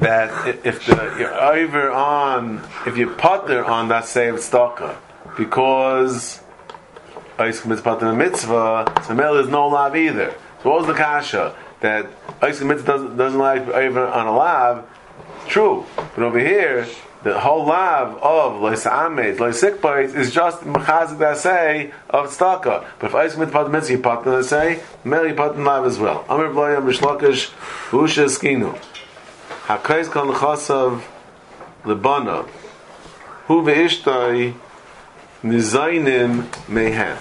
that 0.00 0.66
if 0.66 0.84
the, 0.84 1.16
you're 1.18 1.34
over 1.42 1.90
on, 1.90 2.62
if 2.86 2.98
you 2.98 3.08
potter 3.08 3.64
on 3.64 3.88
that 3.88 4.04
same 4.04 4.38
stalker, 4.38 4.98
because 5.38 6.40
Potter 7.36 8.10
in 8.10 8.18
mitzvah, 8.18 9.02
so 9.06 9.14
Mel 9.14 9.36
is 9.36 9.48
no 9.48 9.68
lav 9.68 9.96
either. 9.96 10.34
So 10.62 10.70
what 10.70 10.78
was 10.80 10.86
the 10.86 10.94
kasha? 10.94 11.54
That 11.80 12.06
Isaac 12.40 12.66
mitzvah 12.66 12.86
doesn't, 12.86 13.16
doesn't 13.16 13.38
like 13.38 13.66
over 13.68 14.06
on 14.06 14.26
a 14.26 14.36
lav, 14.36 14.86
true. 15.48 15.84
But 15.96 16.20
over 16.20 16.38
here, 16.38 16.86
the 17.24 17.40
whole 17.40 17.66
lav 17.66 18.18
of 18.22 18.60
Lois 18.60 18.84
Amed, 18.84 19.40
Lois 19.40 19.60
Sikbait 19.60 20.14
is 20.14 20.32
just 20.32 20.60
Machazik 20.62 21.18
that 21.18 21.38
say 21.38 21.92
of 22.10 22.32
stalker. 22.32 22.86
But 22.98 23.06
if 23.06 23.38
mitzvah 23.38 23.46
potter 23.46 23.70
mitzvah, 23.70 23.98
potter 23.98 24.36
that 24.36 24.44
say, 24.44 24.82
Mel 25.04 25.26
you 25.26 25.34
potter 25.34 25.58
in 25.58 25.64
lav 25.64 25.86
as 25.86 25.98
well. 25.98 26.24
Amr 26.28 26.50
Bloyam 26.50 26.84
Rishlakish, 26.84 27.50
Usha 27.90 28.26
Skinu. 28.26 28.78
Hakais 29.64 30.10
kol 30.10 30.32
chasav 30.34 31.02
lebana. 31.84 32.46
Hu 33.46 33.62
ve'ishtoi 33.62 34.54
nizaynim 35.44 36.42
mehem. 36.66 37.16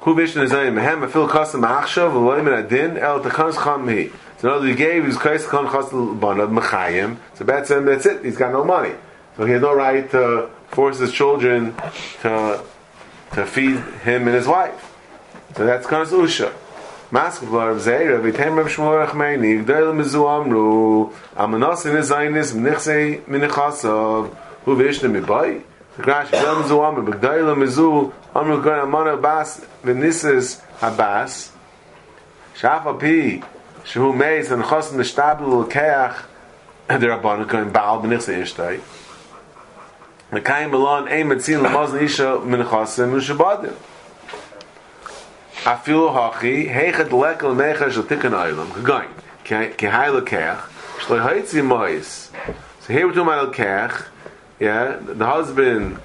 Hu 0.00 0.14
ve'ishtoi 0.14 0.46
nizaynim 0.46 0.74
mehem. 0.74 1.02
Afil 1.08 1.28
chasav 1.28 1.60
ma'achshav 1.60 2.12
v'loim 2.12 2.44
min 2.44 2.54
adin 2.54 2.98
el 2.98 3.20
takans 3.20 3.56
cham. 3.64 4.10
So 4.38 4.48
words, 4.48 4.66
he 4.66 4.74
gave 4.74 5.04
his 5.04 5.16
kais 5.16 5.46
kol 5.46 5.64
chasav 5.64 6.18
lebana 6.18 6.46
mechayim. 6.48 7.16
So 7.34 7.44
that's 7.44 7.70
him. 7.70 7.84
That's 7.86 8.06
it. 8.06 8.24
He's 8.24 8.36
got 8.36 8.52
no 8.52 8.64
money. 8.64 8.94
So 9.36 9.46
he 9.46 9.52
had 9.52 9.62
no 9.62 9.74
right 9.74 10.08
to 10.10 10.50
force 10.68 10.98
his 10.98 11.12
children 11.12 11.74
to 12.22 12.62
to 13.32 13.46
feed 13.46 13.78
him 14.02 14.26
and 14.26 14.36
his 14.36 14.46
wife. 14.46 14.86
So 15.56 15.64
that's 15.64 15.86
Kanas 15.86 16.08
Usha. 16.08 16.52
mas 17.10 17.38
gvar 17.38 17.78
zeir 17.78 18.18
vi 18.18 18.32
tem 18.32 18.54
bim 18.54 18.68
shmorach 18.68 19.14
mei 19.14 19.36
nigdel 19.36 19.92
mezu 19.92 20.26
amru. 20.28 21.12
Am 21.36 21.58
nas 21.58 21.84
in 21.86 21.96
zein 22.02 22.36
is 22.36 22.52
nikhse 22.52 23.26
min 23.26 23.42
khasov 23.42 24.30
hu 24.64 24.76
vishne 24.76 25.10
mi 25.10 25.20
bay 25.20 25.62
grash 25.98 26.30
gem 26.30 26.62
zu 26.68 26.80
am 26.80 26.94
amru 26.94 27.12
bgdel 27.12 27.54
mezu 27.56 28.12
amru 28.34 28.62
gan 28.62 28.90
man 28.90 29.20
bas 29.20 29.60
ve 29.82 29.92
nises 29.92 30.60
abas 30.80 31.50
shaf 32.54 32.86
a 32.86 32.94
pi 32.94 33.42
shu 33.84 34.12
meis 34.12 34.50
an 34.50 34.62
khosn 34.62 34.96
de 34.96 35.04
stabel 35.04 35.64
kach 35.68 36.16
der 36.88 37.12
abon 37.12 37.44
gein 37.46 37.72
bal 37.72 37.98
ben 38.00 38.12
is 38.12 38.28
ish 38.28 38.54
tay 38.54 38.80
mekayim 40.32 40.72
alon 40.74 41.08
ein 41.08 41.28
mit 41.28 41.42
zin 41.42 41.60
lemozn 41.60 42.00
isha 42.00 42.38
min 42.44 42.62
khasem 42.62 43.12
un 43.12 43.20
shabad 43.20 43.72
afilu 45.64 46.10
hachi 46.14 46.70
hechet 46.72 47.10
lekel 47.10 47.54
mecher 47.54 47.90
shel 47.90 48.04
tikkun 48.04 48.32
olam 48.32 48.68
kagain 48.68 49.08
kehayl 49.44 50.20
kech. 50.22 50.58
Shloi 51.00 51.20
haitzi 51.20 51.62
mois. 51.62 52.30
So 52.80 52.92
here 52.94 53.06
we're 53.06 53.12
talking 53.12 53.32
about 53.32 53.52
kech. 53.54 54.06
Yeah 54.58 54.96
the 55.00 55.26
husband 55.26 55.98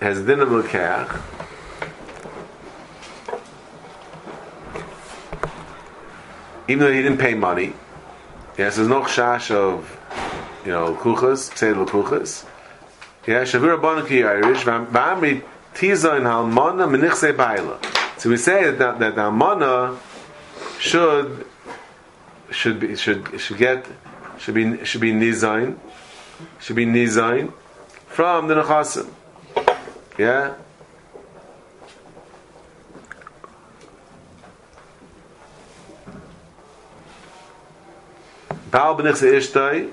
has 0.00 0.20
din 0.22 0.40
of 0.40 0.48
kech. 0.66 1.20
Even 6.68 6.78
though 6.78 6.92
he 6.92 7.02
didn't 7.02 7.18
pay 7.18 7.34
money. 7.34 7.72
Yeah 8.56 8.70
so 8.70 8.76
there's 8.76 8.88
no 8.88 9.02
chash 9.02 9.50
of 9.50 9.98
you 10.64 10.70
know 10.70 10.94
kuchas 10.94 11.50
tzedel 11.50 11.86
kuchas 11.86 12.44
yeah 13.26 13.42
shavir 13.42 13.74
abon 13.74 14.06
ki 14.06 14.20
irish 14.22 14.64
vamri 14.64 15.42
tizain 15.74 16.22
halmona 16.22 16.86
menichse 16.86 17.36
baila. 17.36 17.80
So 18.18 18.30
we 18.30 18.36
say 18.36 18.70
that 18.70 18.98
that 18.98 19.14
the 19.14 19.22
almana 19.22 19.98
should 20.78 21.46
should 22.50 22.80
be 22.80 22.96
should 22.96 23.40
should 23.40 23.58
get 23.58 23.86
should 24.38 24.54
be 24.54 24.84
should 24.84 25.00
be 25.00 25.12
nizain 25.12 25.76
should 26.60 26.76
be 26.76 26.86
nizain 26.86 27.52
from 28.06 28.48
the 28.48 28.54
nechasim. 28.54 29.10
Yeah. 30.18 30.54
Baal 38.70 38.96
b'nichse 38.96 39.30
ishtai. 39.38 39.90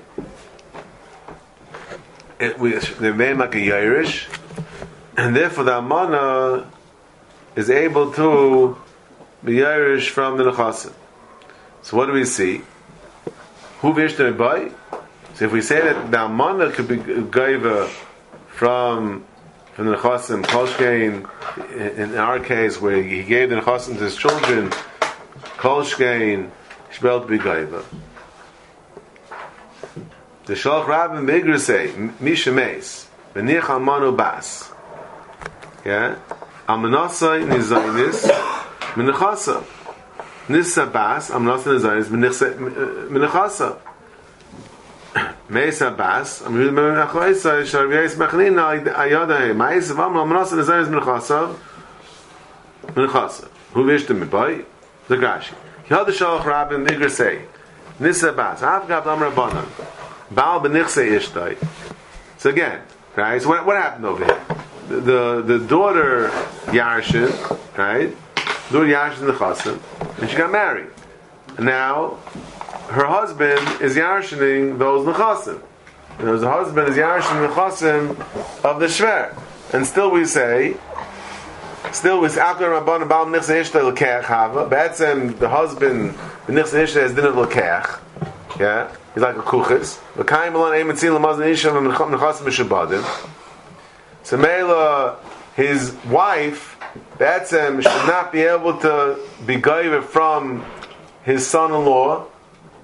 It 2.40 2.58
we 2.58 2.72
they 2.72 3.12
made 3.12 3.36
like 3.36 3.54
a 3.54 3.72
Irish, 3.72 4.28
and 5.16 5.36
therefore 5.36 5.64
the 5.64 5.72
almana 5.72 6.66
is 7.56 7.70
able 7.70 8.12
to 8.12 8.76
be 9.44 9.64
Irish 9.64 10.10
from 10.10 10.36
the 10.38 10.44
Nechasim. 10.44 10.92
So 11.82 11.96
what 11.96 12.06
do 12.06 12.12
we 12.12 12.24
see? 12.24 12.62
Who 13.80 13.92
vishnu 13.92 14.32
by? 14.34 14.70
So 15.34 15.46
if 15.46 15.52
we 15.52 15.62
say 15.62 15.80
that 15.80 16.10
the 16.10 16.16
Almana 16.16 16.72
could 16.72 16.88
be 16.88 16.96
Gaiva 16.96 17.88
from 18.48 19.24
from 19.72 19.86
the 19.86 19.96
Nechasim, 19.96 20.44
Kolshkein, 20.44 21.96
in 21.96 22.16
our 22.16 22.38
case 22.40 22.80
where 22.80 23.02
he 23.02 23.22
gave 23.22 23.48
the 23.48 23.56
Nechasim 23.56 23.96
to 23.96 24.04
his 24.04 24.16
children, 24.16 24.70
Kolshkein, 25.56 26.50
Shbel 26.92 27.22
to 27.22 27.26
be 27.26 27.38
Gaiva. 27.38 27.82
The 30.44 30.54
Shalach 30.54 30.86
Rabbin 30.86 31.24
Bigger 31.24 31.58
say, 31.58 31.92
Misha 32.20 32.52
Meis, 32.52 33.08
Benich 33.34 33.62
Almanu 33.62 34.14
Bas. 34.14 34.70
Yeah? 35.86 36.16
Almanasai 36.68 37.44
Nizainis, 37.46 38.28
Menachasa. 38.94 39.64
Nissa 40.48 40.86
Bas, 40.86 41.30
Almanasai 41.30 42.02
Nizainis, 42.02 43.08
Menachasa. 43.08 43.78
Meisa 45.50 45.96
Bas, 45.96 46.40
I'm 46.42 46.54
reading 46.54 46.74
Mem 46.74 46.94
Achoisa, 46.94 47.62
Sharviais 47.62 48.14
Machnina, 48.16 48.82
Ayadahe, 48.94 49.54
Meisa 49.54 49.94
Vam, 49.94 50.14
Almanasai 50.14 50.58
Nizainis, 50.62 50.88
Menachasa. 50.88 51.56
Menachasa. 52.86 53.48
Who 53.72 53.84
wished 53.84 54.08
him 54.08 54.28
by? 54.28 54.64
The 55.08 55.16
Grashi. 55.16 55.54
Yad 55.88 56.06
Shalach 56.06 56.44
Rabbin 56.44 56.84
Bigger 56.84 57.08
say, 57.08 57.42
Nissa 57.98 58.32
Bas, 58.32 58.60
Avgab 58.60 59.04
Lam 59.04 59.18
Rabbanan. 59.18 59.66
Baal 60.30 60.60
benichse 60.60 61.04
ishtai. 61.10 61.56
So 62.38 62.50
again, 62.50 62.80
right? 63.16 63.42
So 63.42 63.48
what, 63.50 63.66
what 63.66 63.76
happened 63.76 64.06
over 64.06 64.24
here? 64.24 64.31
The 64.92 65.00
the, 65.00 65.58
the 65.58 65.66
daughter 65.66 66.28
Yarshin, 66.66 67.30
right? 67.78 68.14
Daughter 68.70 68.86
Yarshin 68.86 69.26
the 69.26 69.32
chassan, 69.32 69.80
and 70.20 70.28
she 70.28 70.36
got 70.36 70.52
married. 70.52 70.88
And 71.56 71.64
now 71.64 72.18
her 72.90 73.06
husband 73.06 73.60
is 73.80 73.96
yarshining 73.96 74.78
those 74.78 75.06
nechasim. 75.06 75.62
And 76.18 76.38
the 76.38 76.50
husband 76.50 76.88
is 76.88 76.96
yarshining 76.96 77.48
the 77.48 77.54
chasim 77.54 78.10
of 78.62 78.80
the 78.80 78.86
shver. 78.86 79.34
And 79.72 79.86
still 79.86 80.10
we 80.10 80.26
say, 80.26 80.76
still 81.92 82.20
we 82.20 82.28
say, 82.28 82.42
after 82.42 82.68
Rabban 82.68 83.08
Baal 83.08 83.24
benichse 83.24 83.62
ishtai 83.62 83.90
lekech 83.90 84.24
hava. 84.24 84.68
Betzem 84.68 85.38
the 85.38 85.48
husband 85.48 86.12
benichse 86.46 86.74
ishtai 86.84 87.00
has 87.00 87.14
dinner 87.14 87.32
lekech. 87.32 87.98
Yeah, 88.60 88.94
he's 89.14 89.22
like 89.22 89.36
a 89.36 89.40
kuchis. 89.40 90.00
So 94.22 94.36
Mela, 94.36 95.18
his 95.54 95.92
wife, 96.06 96.78
Betzem, 97.18 97.82
should 97.82 98.06
not 98.06 98.32
be 98.32 98.42
able 98.42 98.78
to 98.80 99.18
be 99.46 99.56
gaiva 99.56 100.02
from 100.04 100.64
his 101.24 101.46
son-in-law 101.46 102.26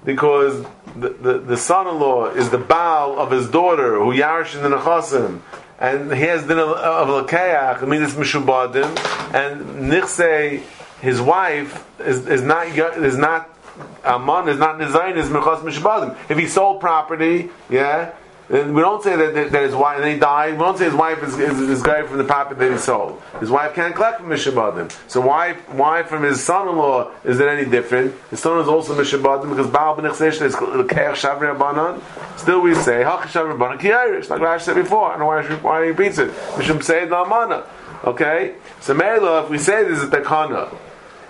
because 0.05 0.65
the, 0.95 1.09
the, 1.09 1.39
the 1.39 1.57
son-in-law 1.57 2.31
is 2.31 2.49
the 2.49 2.57
Baal 2.57 3.19
of 3.19 3.31
his 3.31 3.49
daughter 3.49 3.99
who 3.99 4.13
yarish 4.13 4.55
in 4.55 4.63
the 4.63 4.77
nechasim 4.77 5.41
and 5.79 6.11
he 6.13 6.23
has 6.23 6.45
dinner 6.45 6.63
of 6.63 7.07
lekeach, 7.07 7.81
I 7.81 7.85
mean 7.85 8.03
it's 8.03 8.13
mishubadim, 8.13 8.89
and 9.33 9.91
nichse, 9.91 10.61
his 11.01 11.21
wife 11.21 11.85
is, 12.01 12.27
is 12.27 12.41
not 12.41 12.67
is 12.67 13.17
not 13.17 13.55
Aman 14.03 14.49
is 14.49 14.57
not 14.57 14.77
Nizayin, 14.77 15.15
is 15.15 15.29
Mechas 15.29 15.61
Mishbadim. 15.61 16.17
If 16.29 16.37
he 16.37 16.47
sold 16.47 16.81
property, 16.81 17.49
yeah, 17.69 18.13
then 18.49 18.73
we 18.73 18.81
don't 18.81 19.03
say 19.03 19.15
that, 19.15 19.33
that, 19.35 19.51
that 19.51 19.63
his 19.63 19.75
wife, 19.75 19.99
and 20.01 20.11
he 20.11 20.19
died, 20.19 20.53
we 20.53 20.59
don't 20.59 20.77
say 20.77 20.85
his 20.85 20.93
wife 20.95 21.21
is, 21.23 21.37
is, 21.37 21.59
is 21.59 21.83
from 21.83 22.17
the 22.17 22.23
property 22.23 22.59
that 22.59 22.71
he 22.71 22.77
sold. 22.79 23.21
His 23.39 23.51
wife 23.51 23.75
can't 23.75 23.93
collect 23.93 24.21
from 24.21 24.29
Mishabadim. 24.29 24.91
So 25.07 25.21
why, 25.21 25.53
why 25.67 26.01
from 26.01 26.23
his 26.23 26.43
son-in-law 26.43 27.11
is 27.23 27.39
it 27.39 27.47
any 27.47 27.69
different? 27.69 28.15
His 28.31 28.39
son 28.39 28.59
is 28.59 28.67
also 28.67 28.95
Mishabadim 28.95 29.49
because 29.49 29.67
Baal 29.67 29.95
Ben 29.95 30.05
Echsesh 30.05 30.41
is 30.41 30.55
Keach 30.55 31.13
Shavri 31.13 31.55
Abanan. 31.55 32.01
Still 32.39 32.61
we 32.61 32.73
say, 32.73 33.03
Hach 33.03 33.21
Shavri 33.21 33.55
Abanan 33.55 33.79
Ki 33.79 33.91
Irish, 33.91 34.29
like 34.29 34.41
Rash 34.41 34.63
said 34.63 34.75
before. 34.75 35.11
I 35.11 35.17
don't 35.17 35.19
know 35.19 35.25
why, 35.27 35.43
why 35.61 35.83
he 35.83 35.91
repeats 35.91 36.17
it. 36.17 36.33
Say 36.83 37.03
it 37.03 37.13
Amana. 37.13 37.65
Okay? 38.03 38.55
So 38.81 38.95
Mela, 38.95 39.43
if 39.43 39.49
we 39.49 39.59
say 39.59 39.83
this 39.83 40.01
is 40.01 40.09
Tekana, 40.09 40.75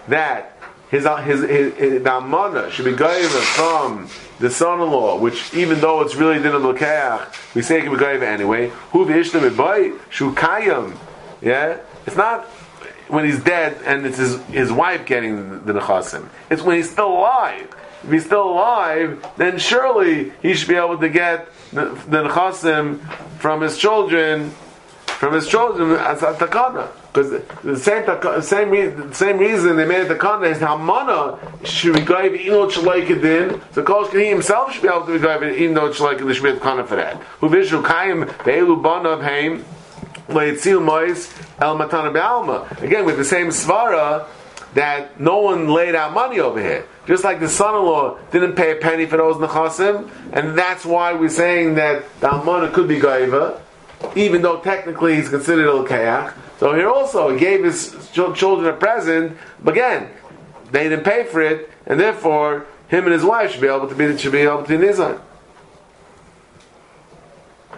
that 0.07 0.58
his 0.89 1.05
uh, 1.05 1.17
his, 1.17 1.41
his, 1.41 1.73
his 1.75 2.03
the 2.03 2.17
amana 2.17 2.71
should 2.71 2.85
be 2.85 2.95
given 2.95 3.27
from 3.29 4.09
the 4.39 4.49
son-in-law, 4.49 5.19
which 5.19 5.53
even 5.53 5.79
though 5.79 6.01
it's 6.01 6.15
really 6.15 6.41
din 6.41 6.53
of 6.55 6.63
we 6.63 7.61
say 7.61 7.79
it 7.79 7.83
can 7.83 7.91
be 7.91 7.99
given 7.99 8.23
anyway. 8.23 8.69
Who 8.91 9.05
v'ishtem 9.05 9.55
by 9.55 9.89
shukayim, 10.11 10.97
yeah. 11.41 11.77
It's 12.05 12.15
not 12.15 12.45
when 13.09 13.25
he's 13.25 13.43
dead 13.43 13.77
and 13.85 14.05
it's 14.05 14.17
his, 14.17 14.41
his 14.45 14.71
wife 14.71 15.05
getting 15.05 15.65
the, 15.65 15.73
nechasim. 15.73 16.27
It's 16.49 16.61
when 16.61 16.77
he's 16.77 16.89
still 16.89 17.11
alive. 17.11 17.75
If 18.03 18.11
he's 18.11 18.25
still 18.25 18.49
alive, 18.49 19.25
then 19.35 19.59
surely 19.59 20.31
he 20.41 20.53
should 20.53 20.69
be 20.69 20.75
able 20.75 20.97
to 20.99 21.09
get 21.09 21.49
the, 21.71 21.85
the 22.07 22.23
nechasim 22.23 22.99
from 23.39 23.61
his 23.61 23.77
children, 23.77 24.53
from 25.19 25.33
his 25.33 25.49
children 25.49 25.91
as 25.91 26.23
a 26.23 26.33
takana. 26.33 26.89
Because 27.11 27.43
the 27.61 27.77
same 27.77 28.41
same 28.41 28.69
reason, 28.69 29.13
same 29.13 29.37
reason 29.37 29.75
they 29.75 29.85
made 29.85 30.07
the 30.07 30.15
context 30.15 30.61
is 30.61 30.65
how 30.65 30.77
mana 30.77 31.37
should 31.65 31.95
be 31.95 32.01
going 32.01 32.35
even 32.35 32.53
though 32.53 32.63
it's 32.63 32.77
like 32.77 33.09
it 33.09 33.25
in. 33.25 33.61
So 33.73 33.83
Kosh 33.83 34.13
he 34.13 34.27
himself 34.27 34.71
should 34.71 34.83
be 34.83 34.87
able 34.87 35.05
to 35.07 35.19
be 35.19 35.19
it's 35.19 35.99
like 35.99 36.19
the 36.19 36.23
Shmit 36.23 36.61
Kana 36.61 36.85
for 36.87 36.95
that. 36.95 37.17
Who 37.41 37.49
visual 37.49 37.83
kaim 37.83 38.21
be'elu 38.45 38.81
banav 38.81 39.21
haim 39.21 39.65
leitzil 40.29 40.81
mois 40.81 41.33
el 41.59 41.77
matana 41.77 42.13
be'alma. 42.13 42.81
Again 42.81 43.03
with 43.03 43.17
the 43.17 43.25
same 43.25 43.47
svara 43.47 44.25
that 44.73 45.19
no 45.19 45.39
one 45.39 45.67
laid 45.67 45.95
out 45.95 46.13
money 46.13 46.39
over 46.39 46.61
here. 46.61 46.85
Just 47.07 47.25
like 47.25 47.41
the 47.41 47.49
son-in-law 47.49 48.19
didn't 48.31 48.53
pay 48.53 48.71
a 48.71 48.75
penny 48.75 49.05
for 49.05 49.17
those 49.17 49.35
nechasim, 49.35 50.09
and 50.31 50.57
that's 50.57 50.85
why 50.85 51.11
we're 51.11 51.27
saying 51.27 51.75
that 51.75 52.05
the 52.21 52.27
almana 52.27 52.71
could 52.71 52.87
be 52.87 52.99
gaiva, 52.99 53.59
even 54.15 54.41
though 54.41 54.59
technically 54.59 55.15
he's 55.15 55.29
considered 55.29 55.67
a 55.67 55.83
keach. 55.83 56.33
So 56.59 56.73
here 56.73 56.89
also, 56.89 57.29
he 57.29 57.39
gave 57.39 57.63
his 57.63 58.09
children 58.11 58.67
a 58.67 58.73
present, 58.73 59.37
but 59.63 59.71
again, 59.71 60.09
they 60.71 60.89
didn't 60.89 61.05
pay 61.05 61.23
for 61.23 61.41
it, 61.41 61.69
and 61.85 61.99
therefore, 61.99 62.65
him 62.89 63.05
and 63.05 63.13
his 63.13 63.23
wife 63.23 63.51
should 63.51 63.61
be 63.61 63.67
able 63.67 63.87
to 63.87 63.95
be 63.95 64.17
should 64.17 64.31
be 64.31 64.39
able 64.39 64.63
to 64.63 64.77
be 64.77 64.85
nizan. 64.85 65.19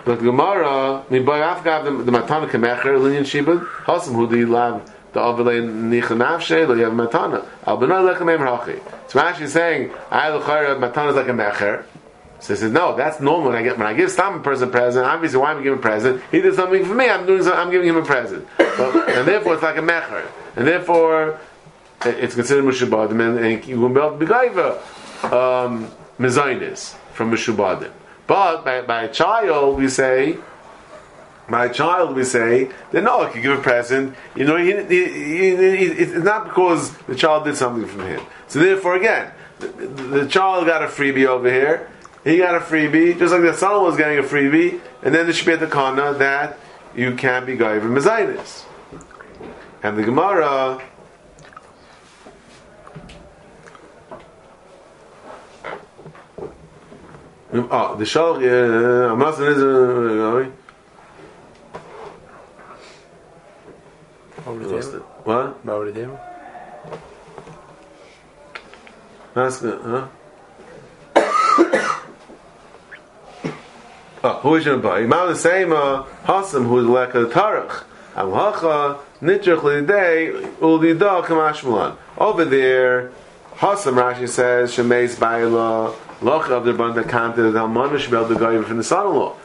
But 0.03 0.19
Gemara, 0.19 1.03
the 1.09 1.19
afgav 1.19 2.05
the 2.05 2.11
matana 2.11 2.49
kemecher 2.49 2.97
linyan 2.97 3.21
shibud 3.21 3.65
hasam 3.85 4.15
hu 4.15 4.27
di 4.27 4.45
lav 4.45 4.89
the 5.13 5.19
avelei 5.19 5.61
nicha 5.61 6.17
nafshe 6.17 6.67
lo 6.67 6.75
yav 6.75 6.91
matana 6.91 7.45
al 7.67 7.77
benay 7.77 8.15
lechem 8.15 8.33
em 8.33 8.39
hachi. 8.39 8.81
So 9.09 9.19
Rashi 9.19 9.41
is 9.41 9.53
saying, 9.53 9.91
I 10.09 10.29
l'chayra 10.29 10.79
matana 10.79 11.09
is 11.09 11.15
like 11.15 11.27
a 11.27 11.31
mecher. 11.31 11.83
So 12.41 12.55
he 12.55 12.59
says, 12.59 12.71
no, 12.71 12.97
that's 12.97 13.21
normal. 13.21 13.49
When 13.49 13.57
I 13.57 13.61
get 13.61 13.77
when 13.77 13.85
I 13.85 13.93
give 13.93 14.09
some 14.09 14.41
person 14.41 14.69
a 14.69 14.71
present, 14.71 15.05
obviously 15.05 15.37
why 15.39 15.51
am 15.51 15.59
I 15.59 15.63
giving 15.63 15.77
a 15.77 15.81
present? 15.81 16.23
He 16.31 16.41
did 16.41 16.55
something 16.55 16.83
for 16.83 16.95
me. 16.95 17.07
I'm 17.07 17.27
doing. 17.27 17.43
Something, 17.43 17.59
I'm 17.59 17.69
giving 17.69 17.87
him 17.87 17.97
a 17.97 18.03
present, 18.03 18.47
but, 18.57 19.09
and 19.09 19.27
therefore 19.27 19.53
it's 19.53 19.63
like 19.63 19.77
a 19.77 19.81
mecher, 19.81 20.25
and 20.55 20.67
therefore 20.67 21.39
it's 22.03 22.33
considered 22.33 22.65
mushubadim, 22.65 23.37
and, 23.37 23.65
you 23.67 23.79
will 23.79 23.89
be 23.89 23.99
able 23.99 24.17
to 24.17 24.25
be 24.25 24.31
um, 25.27 25.87
mezainis 26.19 26.95
from 27.13 27.31
mushubadim. 27.31 27.91
But 28.25 28.65
by, 28.65 28.81
by 28.81 29.03
a 29.03 29.13
child, 29.13 29.77
we 29.77 29.87
say. 29.87 30.37
My 31.47 31.67
child, 31.67 32.15
we 32.15 32.23
say 32.23 32.69
that 32.91 33.03
no, 33.03 33.23
if 33.23 33.35
you 33.35 33.41
give 33.41 33.59
a 33.59 33.61
present, 33.61 34.15
you 34.37 34.45
know, 34.45 34.55
he, 34.55 34.71
he, 34.83 35.55
he, 35.57 35.85
it's 35.85 36.13
not 36.23 36.45
because 36.45 36.95
the 37.07 37.15
child 37.15 37.43
did 37.43 37.57
something 37.57 37.85
from 37.89 38.05
him. 38.05 38.21
So 38.47 38.59
therefore, 38.59 38.95
again, 38.95 39.33
the, 39.59 39.67
the 39.67 40.27
child 40.27 40.65
got 40.65 40.81
a 40.81 40.87
freebie 40.87 41.25
over 41.25 41.51
here, 41.51 41.90
he 42.23 42.37
got 42.37 42.55
a 42.55 42.59
freebie, 42.59 43.17
just 43.17 43.33
like 43.33 43.41
the 43.41 43.53
son 43.53 43.83
was 43.83 43.97
getting 43.97 44.19
a 44.19 44.23
freebie, 44.23 44.79
and 45.01 45.13
then 45.13 45.25
there 45.25 45.33
should 45.33 45.47
be 45.47 45.55
the 45.55 45.67
kana 45.67 46.13
that 46.13 46.57
you 46.95 47.15
can 47.15 47.45
be 47.45 47.57
gaiva 47.57 47.81
mezainis. 47.81 48.65
And 49.83 49.97
the 49.97 50.03
Gemara. 50.03 50.81
Oh, 57.53 57.95
the 57.97 58.05
shal. 58.05 58.35
I'm 58.35 59.19
not 59.19 59.35
saying 59.35 59.59
What? 65.23 65.65
Good, 69.61 69.81
huh? 69.81 70.07
Who 74.41 74.55
is 74.55 74.65
your 74.65 74.77
boy? 74.77 75.03
Imam 75.03 75.27
the 75.27 75.35
same 75.35 75.69
Hasam 75.69 76.65
who 76.65 76.79
is 76.79 76.85
like 76.87 77.13
a 77.13 77.25
tarach. 77.25 77.83
Am 78.15 78.31
hacha 78.31 78.99
nitrach 79.21 79.59
lidei 79.59 80.55
ulida 80.57 81.23
kamashmulan. 81.23 81.95
Over 82.17 82.45
there, 82.45 83.11
Hasam 83.57 83.93
Rashi 83.93 84.27
says 84.27 84.71
shemeis 84.71 85.15
bayla 85.15 85.95
loch 86.23 86.49
of 86.49 86.65
the 86.65 86.73
banda 86.73 87.03
kanted 87.03 87.53
that 87.53 87.59
Almana 87.59 87.99
should 87.99 88.09
be 88.09 88.17
able 88.17 88.29
to 88.29 88.35
go 88.35 88.63
from 88.63 88.77
the 88.77 88.83
son-in-law 88.83 89.35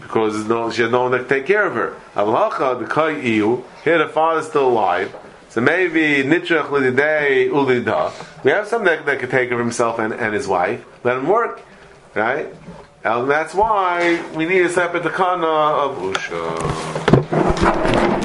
because 0.00 0.44
no, 0.46 0.70
she 0.70 0.82
had 0.82 0.92
no 0.92 1.08
one 1.08 1.12
to 1.12 1.24
take 1.24 1.44
care 1.44 1.66
of 1.66 1.74
her. 1.74 1.96
Am 2.14 2.28
hacha 2.28 2.78
the 2.78 2.86
kai 2.86 3.20
iu 3.20 3.64
here 3.82 3.98
the 3.98 4.08
father 4.08 4.40
is 4.40 4.46
still 4.46 4.68
alive. 4.68 5.14
So 5.48 5.60
maybe 5.60 6.22
nitrach 6.22 6.68
lidei 6.68 7.50
ulida. 7.50 8.12
We 8.44 8.52
have 8.52 8.68
something 8.68 8.86
that, 8.86 9.04
that 9.04 9.18
could 9.18 9.30
take 9.30 9.48
care 9.48 9.58
of 9.58 9.66
himself 9.66 9.98
and, 9.98 10.12
and 10.12 10.32
his 10.32 10.46
wife. 10.46 10.84
Let 11.02 11.16
him 11.16 11.26
work, 11.26 11.60
right? 12.14 12.54
And 13.04 13.30
that's 13.30 13.54
why 13.54 14.20
we 14.34 14.44
need 14.44 14.62
a 14.62 14.68
separate 14.68 15.04
takana 15.04 15.84
of 15.84 15.98
Usha. 15.98 18.17